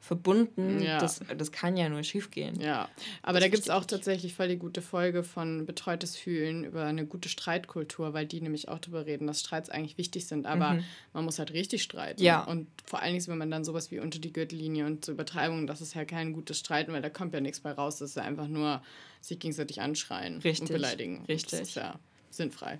[0.00, 0.82] verbunden.
[0.82, 0.98] Ja.
[0.98, 2.58] Das, das kann ja nur schief gehen.
[2.58, 2.88] Ja,
[3.22, 6.84] aber das da gibt es auch tatsächlich voll die gute Folge von Betreutes Fühlen über
[6.84, 10.74] eine gute Streitkultur, weil die nämlich auch darüber reden, dass Streits eigentlich wichtig sind, aber
[10.74, 10.84] mhm.
[11.12, 12.22] man muss halt richtig streiten.
[12.22, 12.42] Ja.
[12.42, 15.66] Und vor allen Dingen, wenn man dann sowas wie unter die Gürtellinie und zur Übertreibung,
[15.66, 17.98] das ist ja kein gutes Streiten, weil da kommt ja nichts bei raus.
[17.98, 18.82] Das ist ja einfach nur
[19.20, 20.62] sich gegenseitig anschreien richtig.
[20.62, 21.24] und beleidigen.
[21.28, 21.58] Richtig.
[21.58, 22.00] Das ist ja
[22.30, 22.78] sinnfrei.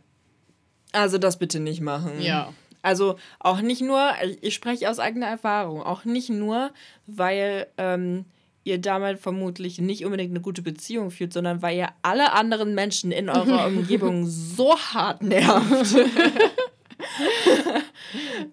[0.92, 2.20] Also das bitte nicht machen.
[2.20, 2.52] Ja.
[2.82, 6.72] Also auch nicht nur, ich spreche aus eigener Erfahrung, auch nicht nur,
[7.06, 8.24] weil ähm,
[8.64, 13.12] ihr damit vermutlich nicht unbedingt eine gute Beziehung führt, sondern weil ihr alle anderen Menschen
[13.12, 15.96] in eurer Umgebung so hart nervt.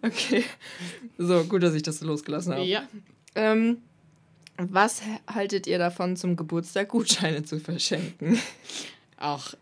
[0.01, 0.43] okay.
[1.17, 2.63] So, gut, dass ich das losgelassen habe.
[2.63, 2.83] Ja.
[3.35, 3.77] Ähm,
[4.57, 8.39] was haltet ihr davon, zum Geburtstag Gutscheine zu verschenken?
[9.17, 9.53] Auch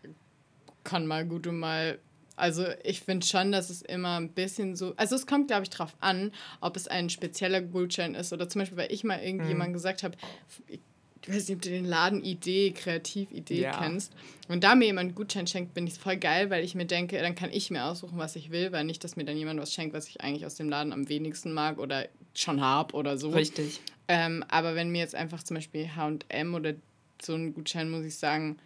[0.86, 1.98] kann mal gut und mal
[2.36, 5.70] also ich finde schon, dass es immer ein bisschen so, also es kommt, glaube ich,
[5.70, 9.70] darauf an, ob es ein spezieller Gutschein ist oder zum Beispiel, weil ich mal irgendjemand
[9.70, 9.72] mhm.
[9.72, 10.16] gesagt habe,
[10.68, 10.80] ich
[11.28, 13.78] weiß nicht, ob du den Laden Idee, Kreatividee ja.
[13.78, 14.12] kennst.
[14.48, 17.18] Und da mir jemand einen Gutschein schenkt, bin ich voll geil, weil ich mir denke,
[17.18, 19.72] dann kann ich mir aussuchen, was ich will, weil nicht, dass mir dann jemand was
[19.72, 23.30] schenkt, was ich eigentlich aus dem Laden am wenigsten mag oder schon habe oder so.
[23.30, 23.80] Richtig.
[24.08, 26.74] Ähm, aber wenn mir jetzt einfach zum Beispiel H&M oder
[27.20, 28.58] so ein Gutschein, muss ich sagen,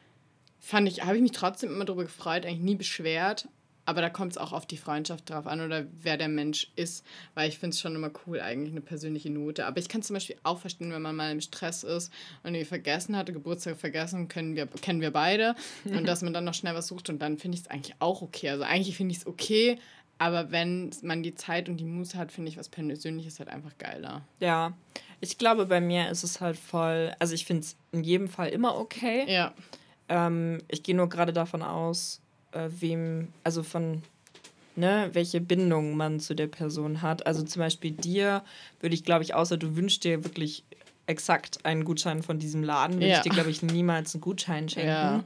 [0.61, 3.49] fand ich, habe ich mich trotzdem immer darüber gefreut, eigentlich nie beschwert,
[3.87, 7.05] aber da kommt es auch auf die Freundschaft drauf an oder wer der Mensch ist,
[7.35, 9.67] weil ich finde es schon immer cool, eigentlich eine persönliche Note.
[9.67, 12.13] Aber ich kann zum Beispiel auch verstehen, wenn man mal im Stress ist
[12.45, 15.57] und die vergessen hatte, Geburtstag vergessen, können wir, kennen wir beide.
[15.87, 18.23] Und dass man dann noch schnell was sucht und dann finde ich es eigentlich auch
[18.23, 18.51] okay.
[18.51, 19.79] Also eigentlich finde ich es okay,
[20.19, 23.77] aber wenn man die Zeit und die Muße hat, finde ich was Persönliches halt einfach
[23.79, 24.23] geiler.
[24.39, 24.77] Ja,
[25.21, 28.51] ich glaube, bei mir ist es halt voll, also ich finde es in jedem Fall
[28.51, 29.25] immer okay.
[29.27, 29.55] Ja.
[30.11, 32.21] Ähm, ich gehe nur gerade davon aus,
[32.53, 34.03] äh, wem, also von,
[34.77, 37.27] ne, welche Bindung man zu der Person hat.
[37.27, 38.43] Also zum Beispiel dir
[38.81, 40.65] würde ich, glaube ich, außer du wünschst dir wirklich
[41.07, 43.17] exakt einen Gutschein von diesem Laden, würde ja.
[43.17, 44.89] ich dir, glaube ich, niemals einen Gutschein schenken.
[44.89, 45.25] Ja.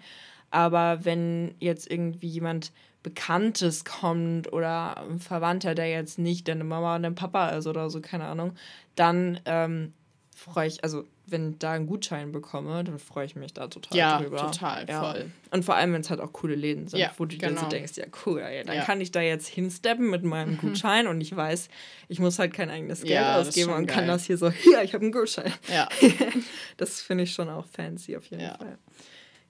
[0.51, 2.71] Aber wenn jetzt irgendwie jemand
[3.03, 7.91] Bekanntes kommt oder ein Verwandter, der jetzt nicht deine Mama und dein Papa ist oder
[7.91, 8.53] so, keine Ahnung,
[8.95, 9.93] dann ähm,
[10.35, 13.97] freue ich, also wenn ich da einen Gutschein bekomme, dann freue ich mich da total
[13.97, 14.39] ja, drüber.
[14.39, 15.31] Total, ja, total, voll.
[15.51, 17.53] Und vor allem, wenn es halt auch coole Läden sind, ja, wo du genau.
[17.53, 18.85] dir so denkst, ja cool, ey, dann ja.
[18.85, 21.69] kann ich da jetzt hinsteppen mit meinem Gutschein und ich weiß,
[22.09, 23.97] ich muss halt kein eigenes Geld ja, ausgeben und geil.
[23.97, 25.53] kann das hier so, hier, ich habe einen Gutschein.
[25.73, 25.89] Ja.
[26.77, 28.79] das finde ich schon auch fancy auf jeden Fall.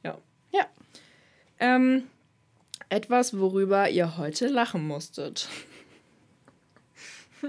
[0.04, 0.18] Ja.
[0.52, 0.66] Ja.
[1.58, 2.04] Ähm,
[2.88, 5.48] etwas, worüber ihr heute lachen musstet.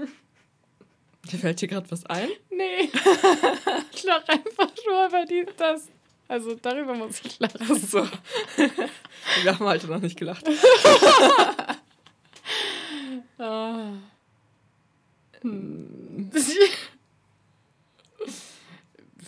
[1.30, 2.28] Dir fällt dir gerade was ein?
[2.50, 2.82] Nee.
[3.92, 5.88] ich lache einfach nur über die, das.
[6.28, 7.76] Also darüber muss ich lachen.
[7.76, 8.06] So.
[9.42, 10.46] Wir haben heute noch nicht gelacht.
[13.38, 13.92] ah.
[15.40, 16.30] hm.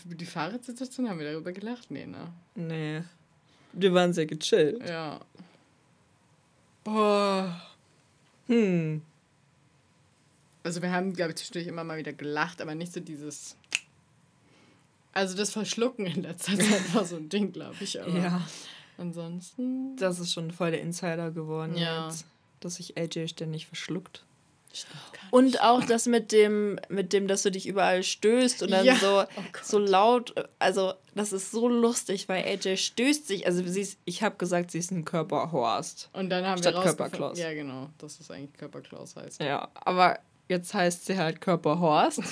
[0.05, 1.91] Die Fahrradsituation haben wir darüber gelacht?
[1.91, 2.33] Nee, ne?
[2.55, 3.03] Nee.
[3.73, 4.89] Wir waren sehr gechillt.
[4.89, 5.21] Ja.
[6.85, 7.61] Boah.
[8.47, 9.03] Hm.
[10.63, 13.57] Also wir haben, glaube ich, zwischendurch immer mal wieder gelacht, aber nicht so dieses.
[15.13, 18.01] Also das Verschlucken in letzter Zeit war so ein Ding, glaube ich.
[18.01, 18.47] Aber ja.
[18.99, 19.97] Ansonsten.
[19.97, 22.07] Das ist schon voll der Insider geworden ja.
[22.07, 22.27] jetzt,
[22.61, 24.25] dass sich AJ ständig verschluckt.
[25.31, 28.97] Und auch das mit dem, mit dem, dass du dich überall stößt und dann ja.
[28.97, 33.81] so, oh so laut, also das ist so lustig, weil AJ stößt sich, also sie
[33.81, 36.11] ist, ich habe gesagt, sie ist ein Körperhorst.
[36.13, 37.39] Und dann haben statt wir Körperklaus.
[37.39, 39.41] Ja, genau, dass es eigentlich Körperklaus heißt.
[39.43, 42.23] Ja, aber Jetzt heißt sie halt Körperhorst.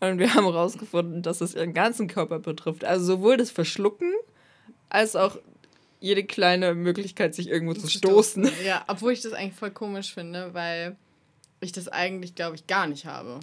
[0.00, 2.84] Und wir haben herausgefunden, dass es ihren ganzen Körper betrifft.
[2.84, 4.12] Also sowohl das Verschlucken
[4.88, 5.36] als auch
[6.00, 8.50] jede kleine Möglichkeit, sich irgendwo zu stoßen.
[8.64, 10.96] Ja, obwohl ich das eigentlich voll komisch finde, weil
[11.60, 13.40] ich das eigentlich, glaube ich, gar nicht habe.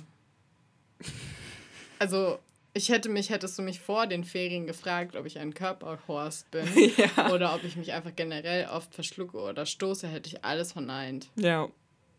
[1.99, 2.39] Also,
[2.73, 6.67] Ich hätte mich, hättest du mich vor den Ferien gefragt, ob ich ein Körperhorst bin
[6.97, 7.31] ja.
[7.31, 11.29] oder ob ich mich einfach generell oft verschlucke oder stoße, hätte ich alles verneint.
[11.35, 11.69] Ja.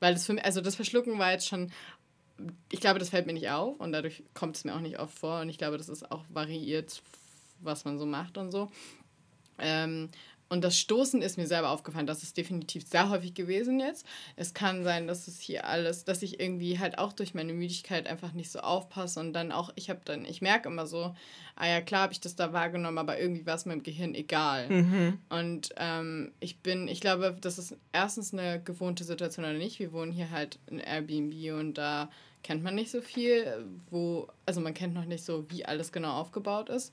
[0.01, 1.73] Weil das für mich, also das Verschlucken war jetzt schon,
[2.71, 5.19] ich glaube, das fällt mir nicht auf und dadurch kommt es mir auch nicht oft
[5.19, 7.03] vor und ich glaube, das ist auch variiert,
[7.61, 8.71] was man so macht und so.
[9.59, 10.09] Ähm,
[10.51, 12.07] und das Stoßen ist mir selber aufgefallen.
[12.07, 14.07] Das ist definitiv sehr häufig gewesen jetzt.
[14.35, 18.07] Es kann sein, dass es hier alles, dass ich irgendwie halt auch durch meine Müdigkeit
[18.07, 21.15] einfach nicht so aufpasse und dann auch, ich habe dann, ich merke immer so,
[21.57, 24.71] ah ja, klar habe ich das da wahrgenommen, aber irgendwie war es meinem Gehirn egal.
[24.71, 25.19] Mhm.
[25.29, 29.79] Und ähm, ich bin, ich glaube, das ist erstens eine gewohnte Situation oder nicht.
[29.79, 32.09] Wir wohnen hier halt in Airbnb und da
[32.43, 36.13] kennt man nicht so viel, wo, also man kennt noch nicht so, wie alles genau
[36.13, 36.93] aufgebaut ist.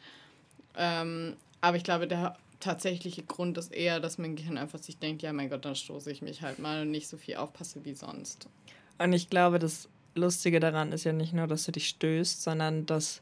[0.78, 5.22] Ähm, aber ich glaube, der tatsächliche Grund ist eher, dass mein Gehirn einfach sich denkt,
[5.22, 7.94] ja mein Gott, dann stoße ich mich halt mal und nicht so viel aufpasse wie
[7.94, 8.48] sonst.
[8.98, 12.86] Und ich glaube, das Lustige daran ist ja nicht nur, dass du dich stößt, sondern
[12.86, 13.22] dass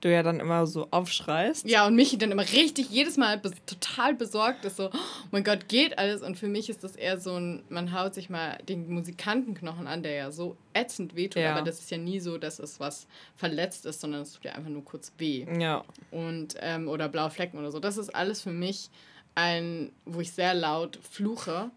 [0.00, 1.68] du ja dann immer so aufschreist.
[1.68, 4.98] Ja, und Michi dann immer richtig jedes Mal be total besorgt ist, so, oh
[5.30, 6.22] mein Gott, geht alles.
[6.22, 10.02] Und für mich ist das eher so ein, man haut sich mal den Musikantenknochen an,
[10.02, 11.54] der ja so ätzend wehtut, ja.
[11.54, 14.52] aber das ist ja nie so, dass es was verletzt ist, sondern es tut ja
[14.52, 15.46] einfach nur kurz weh.
[15.58, 15.84] Ja.
[16.10, 17.80] Und, ähm, oder blaue Flecken oder so.
[17.80, 18.90] Das ist alles für mich
[19.34, 21.70] ein, wo ich sehr laut fluche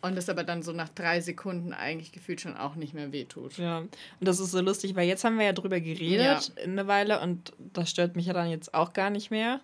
[0.00, 3.58] und es aber dann so nach drei Sekunden eigentlich gefühlt schon auch nicht mehr wehtut.
[3.58, 3.90] Ja, und
[4.20, 6.62] das ist so lustig, weil jetzt haben wir ja drüber geredet ja.
[6.62, 9.60] eine Weile und das stört mich ja dann jetzt auch gar nicht mehr.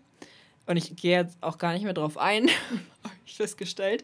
[0.67, 2.49] Und ich gehe jetzt auch gar nicht mehr drauf ein,
[3.05, 4.03] habe ich festgestellt.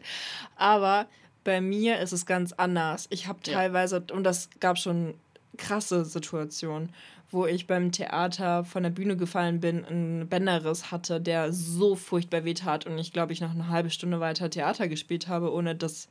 [0.55, 1.07] Aber
[1.43, 3.07] bei mir ist es ganz anders.
[3.09, 4.15] Ich habe teilweise, ja.
[4.15, 5.15] und das gab schon
[5.57, 6.93] krasse Situationen,
[7.31, 12.43] wo ich beim Theater von der Bühne gefallen bin, einen Bänderriss hatte, der so furchtbar
[12.43, 15.75] weh tat und ich glaube, ich noch eine halbe Stunde weiter Theater gespielt habe, ohne
[15.75, 16.09] dass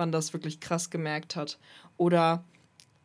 [0.00, 1.58] man das wirklich krass gemerkt hat.
[1.98, 2.42] Oder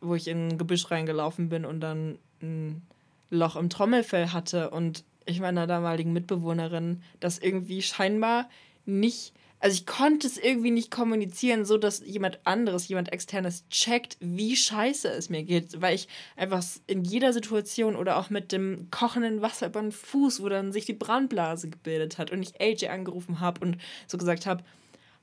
[0.00, 2.82] wo ich in ein Gebüsch reingelaufen bin und dann ein
[3.28, 8.48] Loch im Trommelfell hatte und ich meiner damaligen Mitbewohnerin das irgendwie scheinbar
[8.86, 14.16] nicht also ich konnte es irgendwie nicht kommunizieren, so dass jemand anderes, jemand externes checkt,
[14.20, 18.90] wie scheiße es mir geht, weil ich einfach in jeder Situation oder auch mit dem
[18.90, 22.88] kochenden Wasser über den Fuß, wo dann sich die Brandblase gebildet hat und ich AJ
[22.88, 24.62] angerufen habe und so gesagt habe,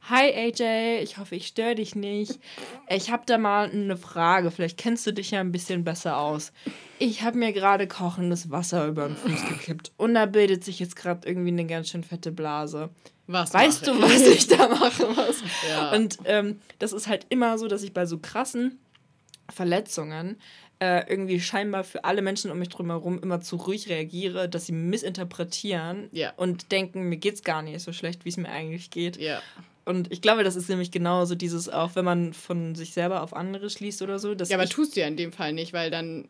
[0.09, 2.37] Hi AJ, ich hoffe, ich störe dich nicht.
[2.89, 6.51] Ich habe da mal eine Frage, vielleicht kennst du dich ja ein bisschen besser aus.
[6.99, 10.97] Ich habe mir gerade kochendes Wasser über den Fuß gekippt und da bildet sich jetzt
[10.97, 12.89] gerade irgendwie eine ganz schön fette Blase.
[13.27, 15.41] Was weißt du, was ich da machen muss?
[15.69, 15.93] Ja.
[15.93, 18.79] Und ähm, das ist halt immer so, dass ich bei so krassen
[19.49, 20.37] Verletzungen
[20.79, 24.73] äh, irgendwie scheinbar für alle Menschen um mich drumherum immer zu ruhig reagiere, dass sie
[24.73, 26.33] missinterpretieren ja.
[26.35, 29.15] und denken, mir geht's gar nicht so schlecht, wie es mir eigentlich geht.
[29.15, 29.41] Ja.
[29.85, 33.35] Und ich glaube, das ist nämlich genauso dieses, auch wenn man von sich selber auf
[33.35, 34.33] andere schließt oder so.
[34.33, 36.29] ja, aber tust du ja in dem Fall nicht, weil dann,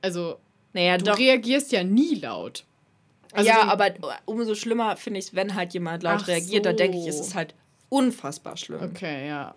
[0.00, 0.38] also,
[0.72, 1.18] naja, du doch.
[1.18, 2.64] reagierst ja nie laut.
[3.32, 3.90] Also ja, aber
[4.24, 6.70] umso schlimmer finde ich es, wenn halt jemand laut Ach reagiert, so.
[6.70, 7.54] da denke ich, es ist halt
[7.90, 8.82] unfassbar schlimm.
[8.82, 9.54] Okay, ja.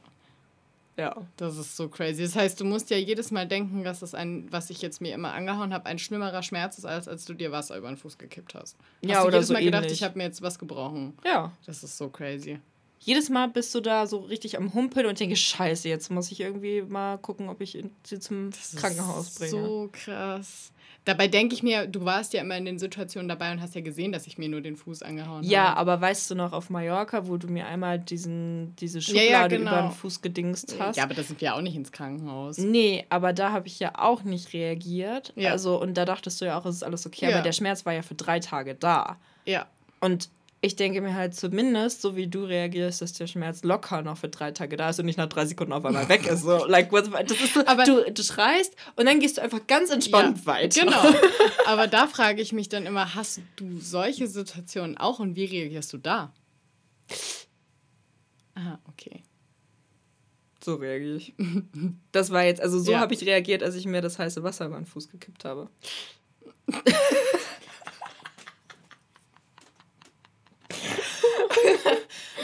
[0.97, 1.15] Ja.
[1.37, 2.23] Das ist so crazy.
[2.23, 5.13] Das heißt, du musst ja jedes Mal denken, dass das ein, was ich jetzt mir
[5.13, 8.17] immer angehauen habe, ein schlimmerer Schmerz ist, als als du dir Wasser über den Fuß
[8.17, 8.75] gekippt hast.
[8.77, 9.99] hast ja, du oder jedes so Mal gedacht, ähnlich.
[9.99, 11.13] ich habe mir jetzt was gebrochen.
[11.23, 11.53] Ja.
[11.65, 12.59] Das ist so crazy
[13.00, 16.41] jedes Mal bist du da so richtig am Humpeln und denke, scheiße, jetzt muss ich
[16.41, 19.52] irgendwie mal gucken, ob ich sie zum das Krankenhaus bringe.
[19.52, 20.72] So krass.
[21.06, 23.82] Dabei denke ich mir, du warst ja immer in den Situationen dabei und hast ja
[23.82, 25.70] gesehen, dass ich mir nur den Fuß angehauen ja, habe.
[25.70, 29.32] Ja, aber weißt du noch auf Mallorca, wo du mir einmal diesen, diese Schublade ja,
[29.32, 29.72] ja, genau.
[29.72, 30.97] über den Fuß gedingst hast?
[30.97, 32.58] Ja, aber da sind wir auch nicht ins Krankenhaus.
[32.58, 35.34] Nee, aber da habe ich ja auch nicht reagiert.
[35.36, 35.52] Ja.
[35.52, 37.93] Also, und da dachtest du ja auch, es ist alles okay, aber der Schmerz war
[37.93, 39.18] ja für drei Tage da.
[39.45, 39.68] Ja.
[40.02, 40.30] Und
[40.62, 44.28] ich denke mir halt zumindest, so wie du reagierst, dass der Schmerz locker noch für
[44.28, 46.41] drei Tage da ist und nicht nach drei Sekunden auf einmal weg ist.
[46.41, 49.89] So, like, das ist so, Aber du, du schreist und dann gehst du einfach ganz
[49.89, 50.82] entspannt ja, weiter.
[50.82, 51.01] Genau.
[51.66, 55.93] Aber da frage ich mich dann immer, hast du solche Situationen auch und wie reagierst
[55.93, 56.34] du da?
[58.55, 59.24] Ah, okay.
[60.62, 61.34] So reagiere ich.
[62.12, 62.99] Das war jetzt, also so ja.
[62.99, 65.70] habe ich reagiert, als ich mir das heiße Wasser über den Fuß gekippt habe.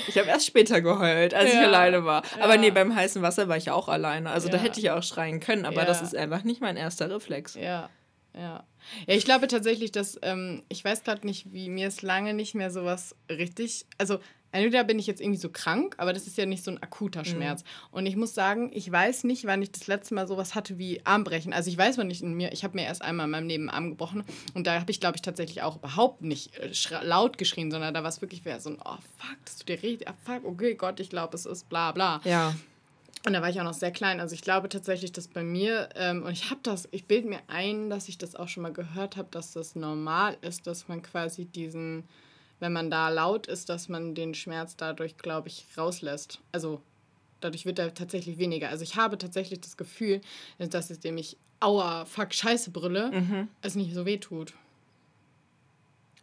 [0.08, 1.60] Ich habe erst später geheult, als ja.
[1.60, 2.24] ich alleine war.
[2.38, 2.44] Ja.
[2.44, 4.30] Aber nee, beim heißen Wasser war ich auch alleine.
[4.30, 4.54] Also ja.
[4.54, 7.56] da hätte ich auch schreien können, aber das ist einfach nicht mein erster Reflex.
[7.56, 7.90] Ja,
[8.34, 8.64] ja.
[9.08, 12.54] Ja, ich glaube tatsächlich, dass, ähm, ich weiß gerade nicht, wie mir ist lange nicht
[12.54, 14.20] mehr sowas richtig, also
[14.56, 17.22] entweder bin ich jetzt irgendwie so krank, aber das ist ja nicht so ein akuter
[17.22, 17.26] mhm.
[17.26, 17.64] Schmerz.
[17.64, 17.98] Mhm.
[17.98, 21.02] Und ich muss sagen, ich weiß nicht, wann ich das letzte Mal sowas hatte wie
[21.06, 21.54] Armbrechen.
[21.54, 23.70] Also ich weiß, wann ich in mir, ich habe mir erst einmal in meinem Leben
[23.70, 26.72] Arm gebrochen und da habe ich, glaube ich, tatsächlich auch überhaupt nicht äh,
[27.04, 30.08] laut geschrien, sondern da war es wirklich so ein, oh fuck, das tut dir richtig,
[30.08, 32.22] ah, fuck, okay Gott, ich glaube, es ist bla bla.
[32.24, 32.54] Ja.
[33.26, 34.20] Und da war ich auch noch sehr klein.
[34.20, 37.40] Also ich glaube tatsächlich, dass bei mir, ähm, und ich habe das, ich bilde mir
[37.48, 41.02] ein, dass ich das auch schon mal gehört habe, dass das normal ist, dass man
[41.02, 42.04] quasi diesen,
[42.60, 46.40] wenn man da laut ist, dass man den Schmerz dadurch, glaube ich, rauslässt.
[46.52, 46.82] Also
[47.42, 48.70] dadurch wird er tatsächlich weniger.
[48.70, 50.22] Also ich habe tatsächlich das Gefühl,
[50.58, 53.48] dass es dem ich Aua, fuck, Scheiße brille, mhm.
[53.62, 54.54] es nicht so weh tut.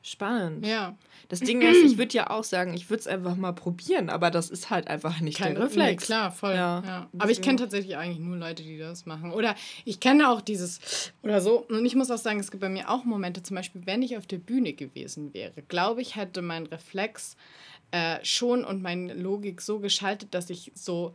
[0.04, 0.66] Spannend.
[0.66, 0.96] Ja.
[1.28, 4.32] Das Ding ist, ich würde ja auch sagen, ich würde es einfach mal probieren, aber
[4.32, 6.02] das ist halt einfach nicht Kein, der Reflex.
[6.02, 6.54] Nee, klar, voll.
[6.54, 6.82] Ja.
[6.84, 7.08] ja.
[7.16, 9.32] Aber ich kenne tatsächlich eigentlich nur Leute, die das machen.
[9.32, 11.64] Oder ich kenne auch dieses oder so.
[11.68, 14.16] Und ich muss auch sagen, es gibt bei mir auch Momente, zum Beispiel, wenn ich
[14.16, 17.36] auf der Bühne gewesen wäre, glaube ich, hätte mein Reflex
[17.92, 21.14] äh, schon und meine Logik so geschaltet, dass ich so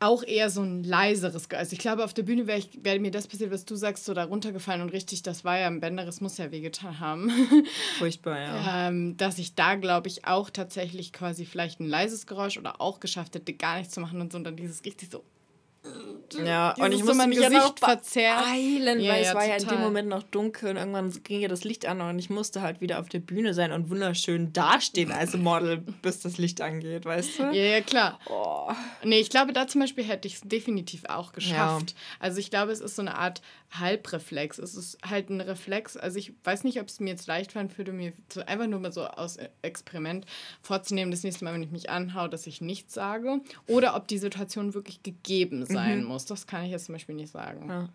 [0.00, 1.48] auch eher so ein leiseres.
[1.50, 4.14] Also ich glaube, auf der Bühne wäre wär mir das passiert, was du sagst, so
[4.14, 7.30] da runtergefallen und richtig, das war ja ein Bänderes, muss ja wehgetan haben.
[7.98, 8.88] Furchtbar, ja.
[8.88, 12.98] ähm, dass ich da, glaube ich, auch tatsächlich quasi vielleicht ein leises Geräusch oder auch
[12.98, 15.22] geschafft hätte, gar nichts zu machen und so und dann dieses richtig so
[16.44, 19.48] ja, und ich musste mich Gesicht verzerren, ja, weil ja, es war total.
[19.48, 22.28] ja in dem Moment noch dunkel und irgendwann ging ja das Licht an und ich
[22.28, 26.60] musste halt wieder auf der Bühne sein und wunderschön dastehen als Model, bis das Licht
[26.60, 27.42] angeht, weißt du?
[27.44, 28.20] Ja, ja, klar.
[28.28, 28.70] Oh.
[29.04, 31.90] Nee, ich glaube, da zum Beispiel hätte ich es definitiv auch geschafft.
[31.90, 31.96] Ja.
[32.18, 33.40] Also ich glaube, es ist so eine Art
[33.70, 34.58] Halbreflex.
[34.58, 35.96] Es ist halt ein Reflex.
[35.96, 38.80] Also ich weiß nicht, ob es mir jetzt leicht fallen würde, mir so einfach nur
[38.80, 40.26] mal so aus Experiment
[40.62, 43.40] vorzunehmen, das nächste Mal, wenn ich mich anhaue, dass ich nichts sage.
[43.66, 46.06] Oder ob die Situation wirklich gegeben sein mhm.
[46.06, 46.26] muss.
[46.26, 47.68] Das kann ich jetzt zum Beispiel nicht sagen.
[47.68, 47.88] Ja.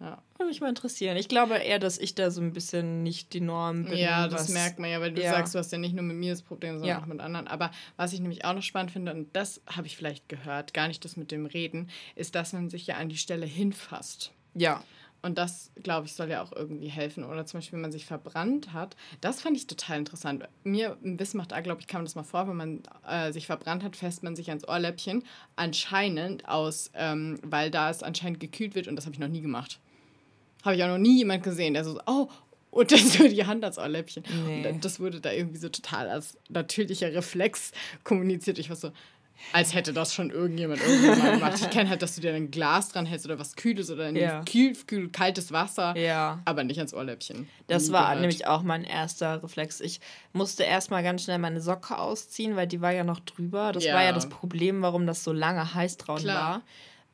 [0.00, 0.22] Ja.
[0.38, 1.18] Würde mich mal interessieren.
[1.18, 3.98] Ich glaube eher, dass ich da so ein bisschen nicht die Norm bin.
[3.98, 5.30] Ja, das merkt man ja, weil du ja.
[5.30, 7.02] sagst, du hast ja nicht nur mit mir das Problem, sondern ja.
[7.02, 7.46] auch mit anderen.
[7.46, 10.88] Aber was ich nämlich auch noch spannend finde, und das habe ich vielleicht gehört, gar
[10.88, 14.32] nicht das mit dem Reden, ist, dass man sich ja an die Stelle hinfasst.
[14.54, 14.82] Ja.
[15.22, 17.24] Und das, glaube ich, soll ja auch irgendwie helfen.
[17.24, 18.96] Oder zum Beispiel, wenn man sich verbrannt hat.
[19.20, 20.44] Das fand ich total interessant.
[20.64, 23.46] Mir im Wissen macht A, glaube ich, kam das mal vor, wenn man äh, sich
[23.46, 25.24] verbrannt hat, fässt man sich ans Ohrläppchen.
[25.56, 29.42] Anscheinend aus, ähm, weil da es anscheinend gekühlt wird und das habe ich noch nie
[29.42, 29.78] gemacht.
[30.64, 32.28] Habe ich auch noch nie jemand gesehen, der so, oh,
[32.70, 34.22] und dann so die Hand ans Ohrläppchen.
[34.46, 34.68] Nee.
[34.68, 37.72] Und das wurde da irgendwie so total als natürlicher Reflex
[38.04, 38.58] kommuniziert.
[38.58, 38.92] Ich war so,
[39.52, 41.54] als hätte das schon irgendjemand irgendwann mal gemacht.
[41.60, 44.16] Ich kenne halt, dass du dir ein Glas dran hältst oder was Kühles oder ein
[44.16, 44.42] ja.
[44.44, 46.40] kühl, kühl, kaltes Wasser, ja.
[46.44, 47.48] aber nicht ans Ohrläppchen.
[47.66, 48.20] Das Nie war gehört.
[48.20, 49.80] nämlich auch mein erster Reflex.
[49.80, 50.00] Ich
[50.32, 53.72] musste erstmal ganz schnell meine Socke ausziehen, weil die war ja noch drüber.
[53.72, 53.94] Das ja.
[53.94, 56.62] war ja das Problem, warum das so lange heiß draußen war.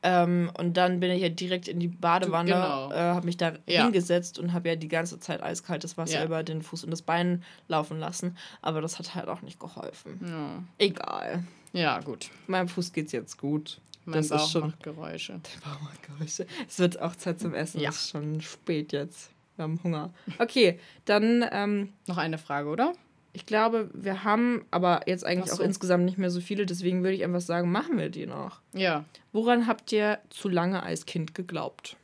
[0.03, 2.91] Ähm, und dann bin ich ja direkt in die Badewanne, genau.
[2.91, 3.83] äh, habe mich da ja.
[3.83, 6.25] hingesetzt und habe ja die ganze Zeit eiskaltes Wasser ja.
[6.25, 8.37] über den Fuß und das Bein laufen lassen.
[8.61, 10.19] Aber das hat halt auch nicht geholfen.
[10.23, 10.63] Ja.
[10.77, 11.43] Egal.
[11.77, 12.31] Ja, gut.
[12.47, 13.79] Meinem Fuß geht's jetzt gut.
[14.05, 15.33] Mein das Bauch ist schon, macht Geräusche.
[15.63, 16.47] Der Bauch macht Geräusche.
[16.67, 17.79] Es wird auch Zeit zum Essen.
[17.79, 17.89] Ja.
[17.89, 19.29] Es ist schon spät jetzt.
[19.55, 20.11] Wir haben Hunger.
[20.39, 21.45] Okay, dann.
[21.51, 22.93] Ähm, Noch eine Frage, oder?
[23.33, 25.61] Ich glaube, wir haben aber jetzt eigentlich so.
[25.61, 26.65] auch insgesamt nicht mehr so viele.
[26.65, 28.61] Deswegen würde ich einfach sagen, machen wir die noch.
[28.73, 29.05] Ja.
[29.31, 31.95] Woran habt ihr zu lange als Kind geglaubt?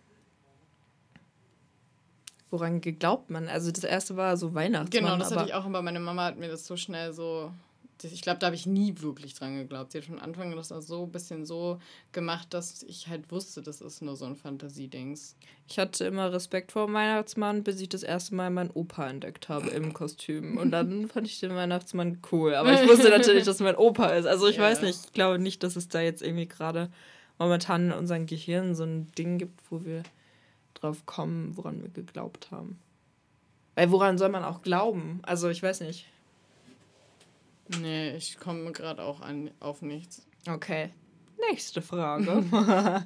[2.52, 3.48] Woran geglaubt man?
[3.48, 5.04] Also das erste war so Weihnachtsmann.
[5.04, 5.82] Genau, das hatte ich auch immer.
[5.82, 7.52] Meine Mama hat mir das so schnell so
[8.02, 9.92] ich glaube, da habe ich nie wirklich dran geglaubt.
[9.92, 11.80] Sie hat von Anfang an das so ein bisschen so
[12.12, 15.36] gemacht, dass ich halt wusste, das ist nur so ein Fantasiedings.
[15.68, 19.50] Ich hatte immer Respekt vor dem Weihnachtsmann, bis ich das erste Mal meinen Opa entdeckt
[19.50, 20.58] habe im Kostüm.
[20.58, 22.56] Und dann fand ich den Weihnachtsmann cool.
[22.56, 24.26] Aber ich wusste natürlich, dass mein Opa ist.
[24.26, 24.64] Also ich ja.
[24.64, 26.92] weiß nicht, ich glaube nicht, dass es da jetzt irgendwie gerade
[27.38, 30.04] momentan in unserem Gehirn so ein Ding gibt, wo wir
[30.74, 32.80] drauf kommen, woran wir geglaubt haben.
[33.76, 35.20] Weil woran soll man auch glauben?
[35.24, 36.08] Also ich weiß nicht.
[37.68, 40.26] Nee, ich komme gerade auch an, auf nichts.
[40.48, 40.90] Okay.
[41.50, 42.44] Nächste Frage.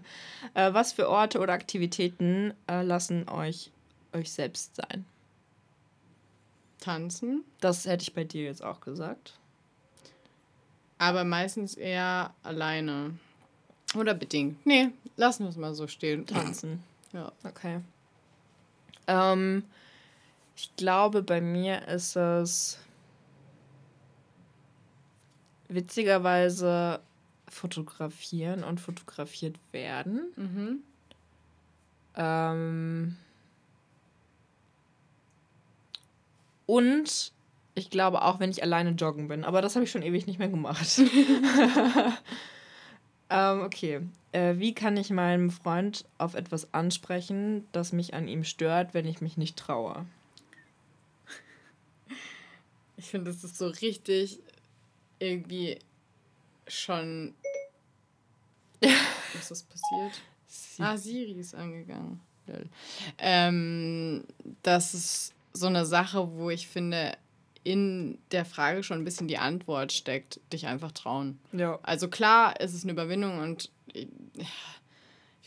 [0.54, 3.72] äh, was für Orte oder Aktivitäten äh, lassen euch
[4.14, 5.06] euch selbst sein?
[6.80, 7.44] Tanzen.
[7.60, 9.40] Das hätte ich bei dir jetzt auch gesagt.
[11.00, 13.18] Aber meistens eher alleine.
[13.96, 14.66] Oder bedingt.
[14.66, 16.26] Nee, lassen wir es mal so stehen.
[16.26, 16.84] Tanzen.
[17.14, 17.32] Ja.
[17.46, 17.80] Okay.
[19.08, 19.64] Ähm,
[20.58, 22.78] ich glaube, bei mir ist es
[25.70, 27.00] witzigerweise
[27.50, 30.22] fotografieren und fotografiert werden.
[30.36, 30.80] Mhm.
[32.16, 33.18] Ähm
[36.66, 37.32] und
[37.76, 39.44] ich glaube auch, wenn ich alleine joggen bin.
[39.44, 40.98] Aber das habe ich schon ewig nicht mehr gemacht.
[43.30, 44.02] ähm, okay.
[44.32, 49.08] Äh, wie kann ich meinem Freund auf etwas ansprechen, das mich an ihm stört, wenn
[49.08, 50.06] ich mich nicht traue?
[52.98, 54.40] Ich finde, das ist so richtig
[55.20, 55.80] irgendwie
[56.68, 57.34] schon.
[59.34, 60.22] Was ist passiert?
[60.48, 62.22] Sie ah, Siri ist angegangen.
[63.18, 64.24] Ähm,
[64.64, 67.18] das ist so eine Sache, wo ich finde,
[67.64, 71.40] in der Frage schon ein bisschen die Antwort steckt, dich einfach trauen.
[71.52, 71.80] Ja.
[71.84, 74.08] Also klar, es ist eine Überwindung und ich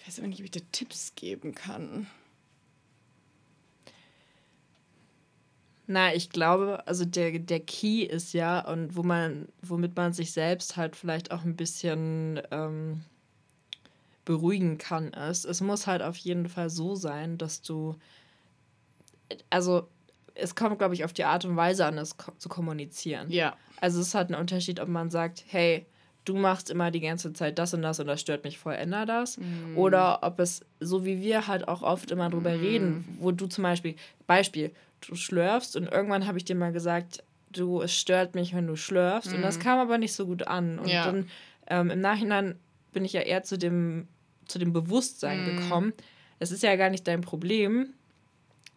[0.07, 2.07] weiß aber nicht, ob ich dir Tipps geben kann.
[5.93, 10.31] Na, ich glaube, also der, der Key ist ja, und wo man, womit man sich
[10.31, 13.01] selbst halt vielleicht auch ein bisschen ähm,
[14.25, 17.97] beruhigen kann, ist, es muss halt auf jeden Fall so sein, dass du,
[19.51, 19.89] also
[20.37, 23.29] es kommt, glaube ich, auf die Art und Weise an, es zu kommunizieren.
[23.29, 23.57] Ja.
[23.81, 25.87] Also es ist halt ein Unterschied, ob man sagt, hey,
[26.25, 29.07] du machst immer die ganze Zeit das und das und das stört mich voll, änder
[29.07, 29.39] das.
[29.39, 29.77] Mm.
[29.77, 32.61] Oder ob es, so wie wir halt auch oft immer drüber mm.
[32.61, 33.97] reden, wo du zum Beispiel,
[34.29, 34.71] Beispiel,
[35.01, 38.77] du schlürfst und irgendwann habe ich dir mal gesagt, du, es stört mich, wenn du
[38.77, 39.33] schlürfst.
[39.33, 39.37] Mm.
[39.37, 39.63] Und das mhm.
[39.63, 40.79] kam aber nicht so gut an.
[40.79, 41.05] Und ja.
[41.05, 41.29] dann
[41.67, 42.57] ähm, im Nachhinein
[42.93, 44.09] bin ich ja eher zu dem,
[44.47, 45.57] zu dem Bewusstsein mm.
[45.57, 45.93] gekommen.
[46.39, 47.95] Es ist ja gar nicht dein Problem,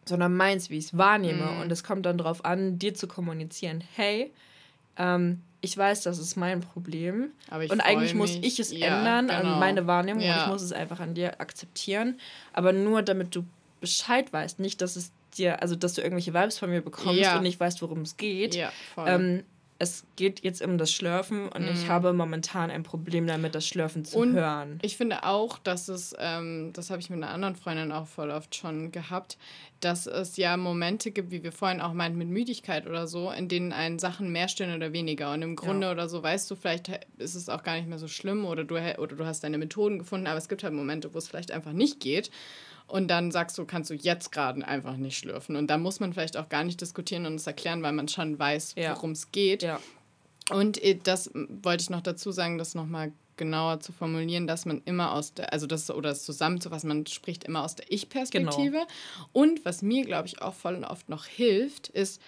[0.05, 1.45] sondern meins, wie ich es wahrnehme.
[1.45, 1.61] Mm.
[1.61, 4.33] Und es kommt dann darauf an, dir zu kommunizieren, hey,
[4.97, 7.31] ähm, ich weiß, das ist mein Problem.
[7.49, 9.53] und eigentlich muss ich es ja, ändern genau.
[9.53, 10.35] an meine Wahrnehmung ja.
[10.35, 12.19] und ich muss es einfach an dir akzeptieren.
[12.51, 13.45] Aber nur damit du
[13.79, 17.37] Bescheid weißt, nicht, dass es dir, also dass du irgendwelche Vibes von mir bekommst ja.
[17.37, 18.55] und nicht weißt, worum es geht.
[18.55, 19.43] Ja, ähm,
[19.79, 21.71] es geht jetzt um das Schlürfen und mhm.
[21.73, 24.79] ich habe momentan ein Problem damit, das Schlürfen zu und hören.
[24.81, 28.31] Ich finde auch, dass es, ähm, das habe ich mit einer anderen Freundin auch voll
[28.31, 29.37] oft schon gehabt,
[29.81, 33.49] dass es ja Momente gibt, wie wir vorhin auch meinten, mit Müdigkeit oder so, in
[33.49, 35.33] denen einen Sachen mehr stören oder weniger.
[35.33, 35.91] Und im Grunde ja.
[35.91, 38.75] oder so, weißt du, vielleicht ist es auch gar nicht mehr so schlimm oder du,
[38.75, 41.73] oder du hast deine Methoden gefunden, aber es gibt halt Momente, wo es vielleicht einfach
[41.73, 42.31] nicht geht.
[42.93, 45.55] Und dann sagst du, kannst du jetzt gerade einfach nicht schlürfen.
[45.55, 48.37] Und da muss man vielleicht auch gar nicht diskutieren und es erklären, weil man schon
[48.37, 48.95] weiß, ja.
[48.95, 49.63] worum es geht.
[49.63, 49.79] Ja.
[50.51, 54.83] Und äh, das wollte ich noch dazu sagen, das nochmal genauer zu formulieren, dass man
[54.85, 58.71] immer aus der, also das oder das zusammenzufassen, man spricht immer aus der Ich-Perspektive.
[58.71, 59.27] Genau.
[59.31, 62.21] Und was mir, glaube ich, auch voll und oft noch hilft, ist,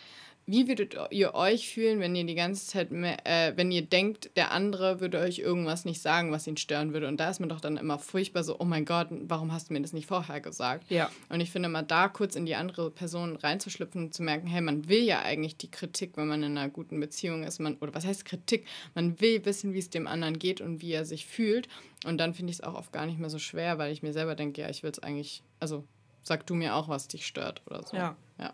[0.47, 4.29] wie würdet ihr euch fühlen, wenn ihr die ganze Zeit, mehr, äh, wenn ihr denkt,
[4.35, 7.07] der andere würde euch irgendwas nicht sagen, was ihn stören würde?
[7.07, 9.73] Und da ist man doch dann immer furchtbar so, oh mein Gott, warum hast du
[9.73, 10.89] mir das nicht vorher gesagt?
[10.91, 11.09] Ja.
[11.29, 14.61] Und ich finde mal da kurz in die andere Person reinzuschlüpfen und zu merken, hey,
[14.61, 17.95] man will ja eigentlich die Kritik, wenn man in einer guten Beziehung ist, man, oder
[17.95, 18.67] was heißt Kritik?
[18.93, 21.67] Man will wissen, wie es dem anderen geht und wie er sich fühlt.
[22.05, 24.13] Und dann finde ich es auch oft gar nicht mehr so schwer, weil ich mir
[24.13, 25.85] selber denke, ja, ich will es eigentlich, also
[26.21, 27.97] sag du mir auch, was dich stört oder so.
[27.97, 28.15] Ja.
[28.39, 28.53] Ja.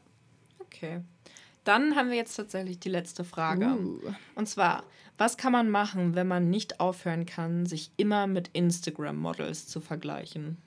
[0.59, 1.01] Okay.
[1.64, 3.68] Dann haben wir jetzt tatsächlich die letzte Frage.
[3.68, 3.99] Uh.
[4.36, 4.84] Und zwar,
[5.18, 10.57] was kann man machen, wenn man nicht aufhören kann, sich immer mit Instagram-Models zu vergleichen?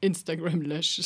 [0.00, 1.04] Instagram löschen.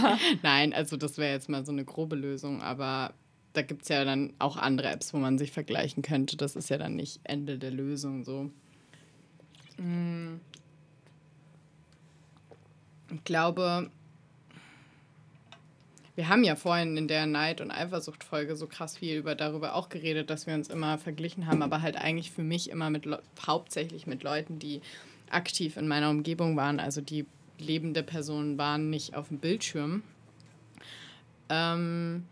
[0.42, 3.14] Nein, also das wäre jetzt mal so eine grobe Lösung, aber
[3.52, 6.36] da gibt es ja dann auch andere Apps, wo man sich vergleichen könnte.
[6.36, 8.50] Das ist ja dann nicht Ende der Lösung so.
[9.76, 10.40] Hm.
[13.10, 13.90] Ich glaube,
[16.18, 19.88] wir haben ja vorhin in der Neid- und Eifersucht-Folge so krass viel über darüber auch
[19.88, 23.06] geredet, dass wir uns immer verglichen haben, aber halt eigentlich für mich immer mit
[23.46, 24.80] hauptsächlich mit Leuten, die
[25.30, 27.24] aktiv in meiner Umgebung waren, also die
[27.60, 30.02] lebende Personen waren, nicht auf dem Bildschirm.
[31.50, 32.24] Ähm,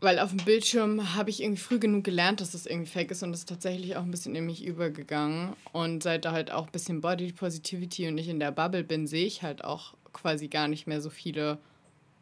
[0.00, 3.22] weil auf dem Bildschirm habe ich irgendwie früh genug gelernt, dass das irgendwie fake ist
[3.22, 5.52] und das ist tatsächlich auch ein bisschen in mich übergegangen.
[5.72, 9.06] Und seit da halt auch ein bisschen Body Positivity und ich in der Bubble bin,
[9.06, 11.58] sehe ich halt auch quasi gar nicht mehr so viele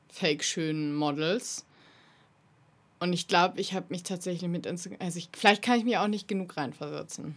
[0.09, 1.65] fake-schönen Models.
[2.99, 5.01] Und ich glaube, ich habe mich tatsächlich mit Instagram.
[5.01, 7.37] Also ich, vielleicht kann ich mir auch nicht genug reinversetzen.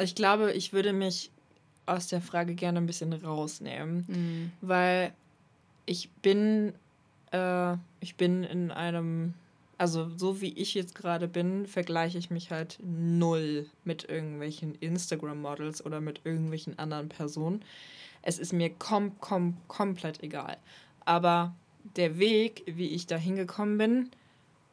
[0.00, 1.30] Ich glaube, ich würde mich
[1.86, 4.52] aus der Frage gerne ein bisschen rausnehmen, mhm.
[4.60, 5.12] weil
[5.86, 6.72] ich bin,
[7.30, 9.34] äh, ich bin in einem,
[9.78, 15.84] also so wie ich jetzt gerade bin, vergleiche ich mich halt null mit irgendwelchen Instagram-Models
[15.84, 17.62] oder mit irgendwelchen anderen Personen.
[18.22, 20.56] Es ist mir kom kom komplett egal.
[21.04, 21.54] Aber
[21.96, 24.10] der Weg, wie ich da hingekommen bin,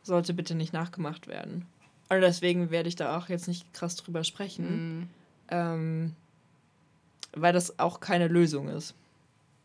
[0.04, 1.66] sollte bitte nicht nachgemacht werden.
[2.10, 5.10] Und deswegen werde ich da auch jetzt nicht krass drüber sprechen, mm.
[5.50, 6.16] ähm,
[7.34, 8.96] weil das auch keine Lösung ist.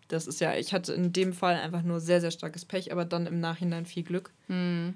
[0.08, 3.04] Das ist ja, ich hatte in dem Fall einfach nur sehr, sehr starkes Pech, aber
[3.04, 4.90] dann im Nachhinein viel Glück, mm.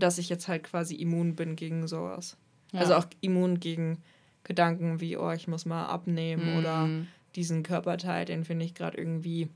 [0.00, 2.36] Dass ich jetzt halt quasi immun bin gegen sowas.
[2.72, 2.80] Ja.
[2.80, 3.98] Also auch immun gegen
[4.44, 6.58] Gedanken wie, oh, ich muss mal abnehmen mm.
[6.58, 6.88] oder
[7.34, 9.48] diesen Körperteil, den finde ich gerade irgendwie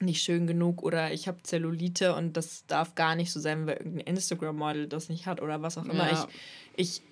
[0.00, 3.76] nicht schön genug oder ich habe Zellulite und das darf gar nicht so sein, weil
[3.76, 6.10] irgendein Instagram-Model das nicht hat oder was auch immer.
[6.10, 6.28] Ja.
[6.76, 7.02] Ich,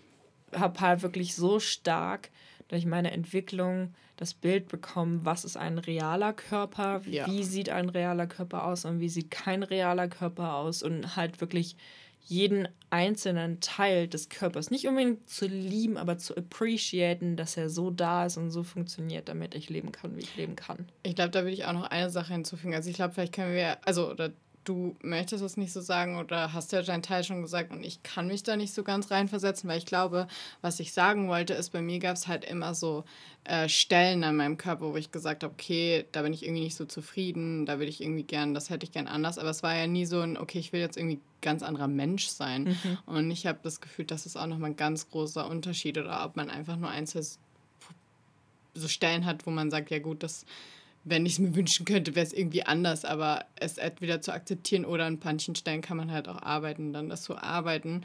[0.53, 2.31] ich habe halt wirklich so stark
[2.69, 7.27] durch meine Entwicklung das Bild bekommen, was ist ein realer Körper, ja.
[7.27, 11.41] wie sieht ein realer Körper aus und wie sieht kein realer Körper aus und halt
[11.41, 11.77] wirklich
[12.21, 17.91] jeden einzelnen Teil des Körpers nicht unbedingt zu lieben, aber zu appreciaten, dass er so
[17.91, 20.89] da ist und so funktioniert, damit ich leben kann, wie ich leben kann.
[21.03, 22.75] Ich glaube, da würde ich auch noch eine Sache hinzufügen.
[22.75, 24.33] Also ich glaube, vielleicht können wir, also oder
[24.67, 28.03] du möchtest es nicht so sagen oder hast ja deinen Teil schon gesagt und ich
[28.03, 30.27] kann mich da nicht so ganz reinversetzen, weil ich glaube,
[30.61, 33.05] was ich sagen wollte, ist, bei mir gab es halt immer so
[33.45, 36.77] äh, Stellen an meinem Körper, wo ich gesagt habe, okay, da bin ich irgendwie nicht
[36.77, 39.75] so zufrieden, da würde ich irgendwie gern, das hätte ich gern anders, aber es war
[39.75, 42.65] ja nie so ein, okay, ich will jetzt irgendwie ganz anderer Mensch sein.
[42.65, 42.99] Mhm.
[43.07, 46.35] Und ich habe das Gefühl, das ist auch nochmal ein ganz großer Unterschied oder ob
[46.35, 47.39] man einfach nur eins
[48.75, 50.45] so Stellen hat, wo man sagt, ja gut, das
[51.09, 54.85] wenn ich es mir wünschen könnte, wäre es irgendwie anders, aber es entweder zu akzeptieren
[54.85, 58.05] oder an manchen Stellen kann man halt auch arbeiten, dann das zu arbeiten.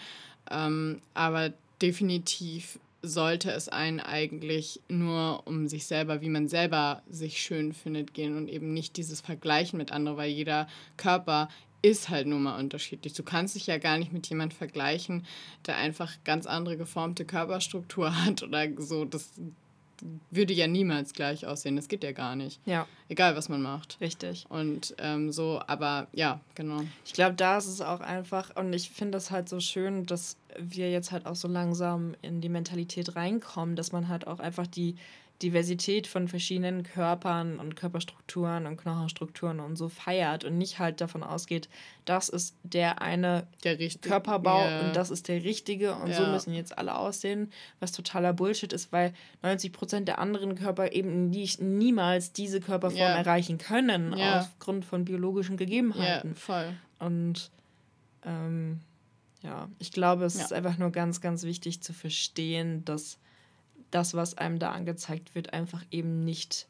[0.52, 7.42] Ähm, aber definitiv sollte es einen eigentlich nur um sich selber, wie man selber sich
[7.42, 11.50] schön findet, gehen und eben nicht dieses Vergleichen mit anderen, weil jeder Körper
[11.82, 13.14] ist halt nun mal unterschiedlich.
[13.14, 15.26] Du kannst dich ja gar nicht mit jemandem vergleichen,
[15.66, 19.06] der einfach ganz andere geformte Körperstruktur hat oder so.
[19.06, 19.32] Das
[20.30, 21.76] würde ja niemals gleich aussehen.
[21.76, 22.60] Das geht ja gar nicht.
[22.66, 22.88] Ja.
[23.10, 23.98] Egal, was man macht.
[24.02, 24.46] Richtig.
[24.50, 26.82] Und ähm, so, aber ja, genau.
[27.06, 30.38] Ich glaube, da ist es auch einfach, und ich finde das halt so schön, dass
[30.58, 34.68] wir jetzt halt auch so langsam in die Mentalität reinkommen, dass man halt auch einfach
[34.68, 34.96] die
[35.42, 41.24] Diversität von verschiedenen Körpern und Körperstrukturen und Knochenstrukturen und so feiert und nicht halt davon
[41.24, 41.70] ausgeht,
[42.06, 44.82] das ist der eine der Körperbau yeah.
[44.82, 46.16] und das ist der richtige und ja.
[46.16, 50.92] so müssen jetzt alle aussehen, was totaler Bullshit ist, weil 90 Prozent der anderen Körper
[50.92, 53.18] eben nicht, niemals diese Körperform yeah.
[53.18, 54.40] erreichen können yeah.
[54.42, 56.36] aufgrund von biologischen Gegebenheiten.
[56.36, 56.74] Voll.
[57.00, 57.52] Und
[58.26, 58.80] ähm,
[59.42, 60.46] ja, ich glaube, es ja.
[60.46, 63.18] ist einfach nur ganz, ganz wichtig zu verstehen, dass
[63.92, 66.68] das, was einem da angezeigt wird, einfach eben nicht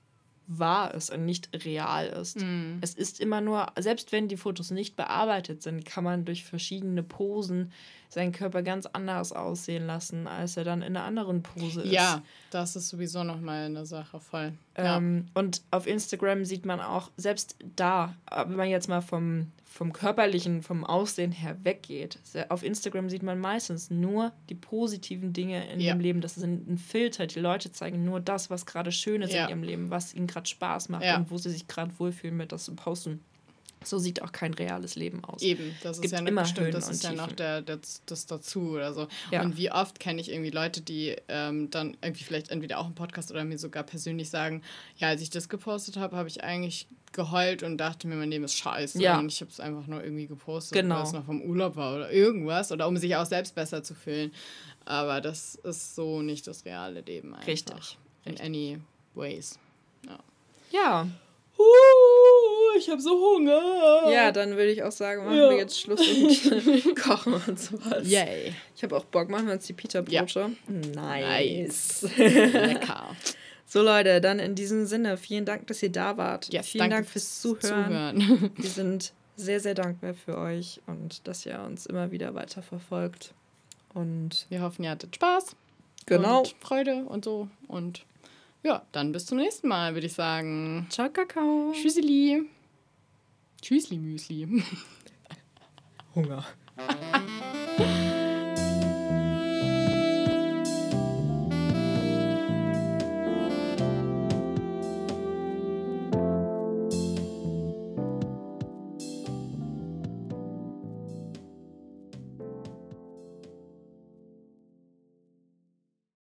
[0.48, 2.42] wahr ist und nicht real ist.
[2.42, 2.80] Mm.
[2.82, 7.04] Es ist immer nur, selbst wenn die Fotos nicht bearbeitet sind, kann man durch verschiedene
[7.04, 7.72] Posen
[8.10, 11.92] seinen Körper ganz anders aussehen lassen, als er dann in einer anderen Pose ist.
[11.92, 14.54] Ja, das ist sowieso nochmal eine Sache, voll.
[14.76, 15.42] Ähm, ja.
[15.42, 20.64] Und auf Instagram sieht man auch, selbst da, wenn man jetzt mal vom, vom körperlichen,
[20.64, 22.20] vom Aussehen her weggeht,
[22.50, 25.88] auf Instagram sieht man meistens nur die positiven Dinge in ja.
[25.88, 26.20] ihrem Leben.
[26.20, 27.26] Das ist ein Filter.
[27.26, 29.46] Die Leute zeigen nur das, was gerade schön ist ja.
[29.46, 32.52] in ihrem Leben, was ihnen gerade Spaß macht und wo sie sich gerade wohlfühlen mit
[32.52, 33.22] das zu posten.
[33.84, 35.42] So sieht auch kein reales Leben aus.
[35.42, 38.72] Eben, das es ist ja immer bestimmt, das ist ja noch der, der, das dazu
[38.74, 39.08] oder so.
[39.32, 39.42] Ja.
[39.42, 42.96] Und wie oft kenne ich irgendwie Leute, die ähm, dann irgendwie vielleicht entweder auch im
[42.96, 44.62] Podcast oder mir sogar persönlich sagen,
[44.98, 48.46] ja, als ich das gepostet habe, habe ich eigentlich geheult und dachte mir, mein Leben
[48.46, 49.02] ist scheiße.
[49.02, 49.20] Ja.
[49.20, 50.98] Und ich habe es einfach nur irgendwie gepostet, genau.
[50.98, 52.72] weil es noch vom Urlaub war oder irgendwas.
[52.72, 54.32] Oder um sich auch selbst besser zu fühlen.
[54.86, 57.48] Aber das ist so nicht das reale Leben einfach.
[57.48, 57.98] Richtig.
[58.26, 58.46] In Richtig.
[58.46, 58.80] any
[59.16, 59.60] ways.
[60.08, 60.20] Ja.
[60.72, 61.08] ja.
[61.62, 64.12] Uh, ich habe so Hunger.
[64.12, 65.50] Ja, dann würde ich auch sagen, machen ja.
[65.50, 68.08] wir jetzt Schluss und kochen und sowas.
[68.08, 68.54] Yay.
[68.76, 70.40] Ich habe auch Bock, machen wir uns die Pita-Brote.
[70.40, 70.50] Ja.
[70.68, 72.04] Nice.
[72.04, 72.18] nice.
[72.18, 73.16] Lecker.
[73.74, 76.52] So Leute, dann in diesem Sinne, vielen Dank, dass ihr da wart.
[76.52, 78.20] Yes, vielen Dank fürs Zuhören.
[78.20, 78.52] Zuhören.
[78.58, 83.34] wir sind sehr, sehr dankbar für euch und dass ihr uns immer wieder weiter verfolgt.
[83.94, 85.56] Und wir hoffen, ihr hattet Spaß.
[86.06, 86.40] Genau.
[86.40, 87.48] Und Freude und so.
[87.70, 88.04] Und
[88.64, 90.88] ja, dann bis zum nächsten Mal, würde ich sagen.
[90.90, 91.72] Ciao, Kakao.
[91.74, 92.44] Tschüsseli.
[93.62, 94.48] Tschüssli, Müsli.
[96.16, 96.46] Hunger.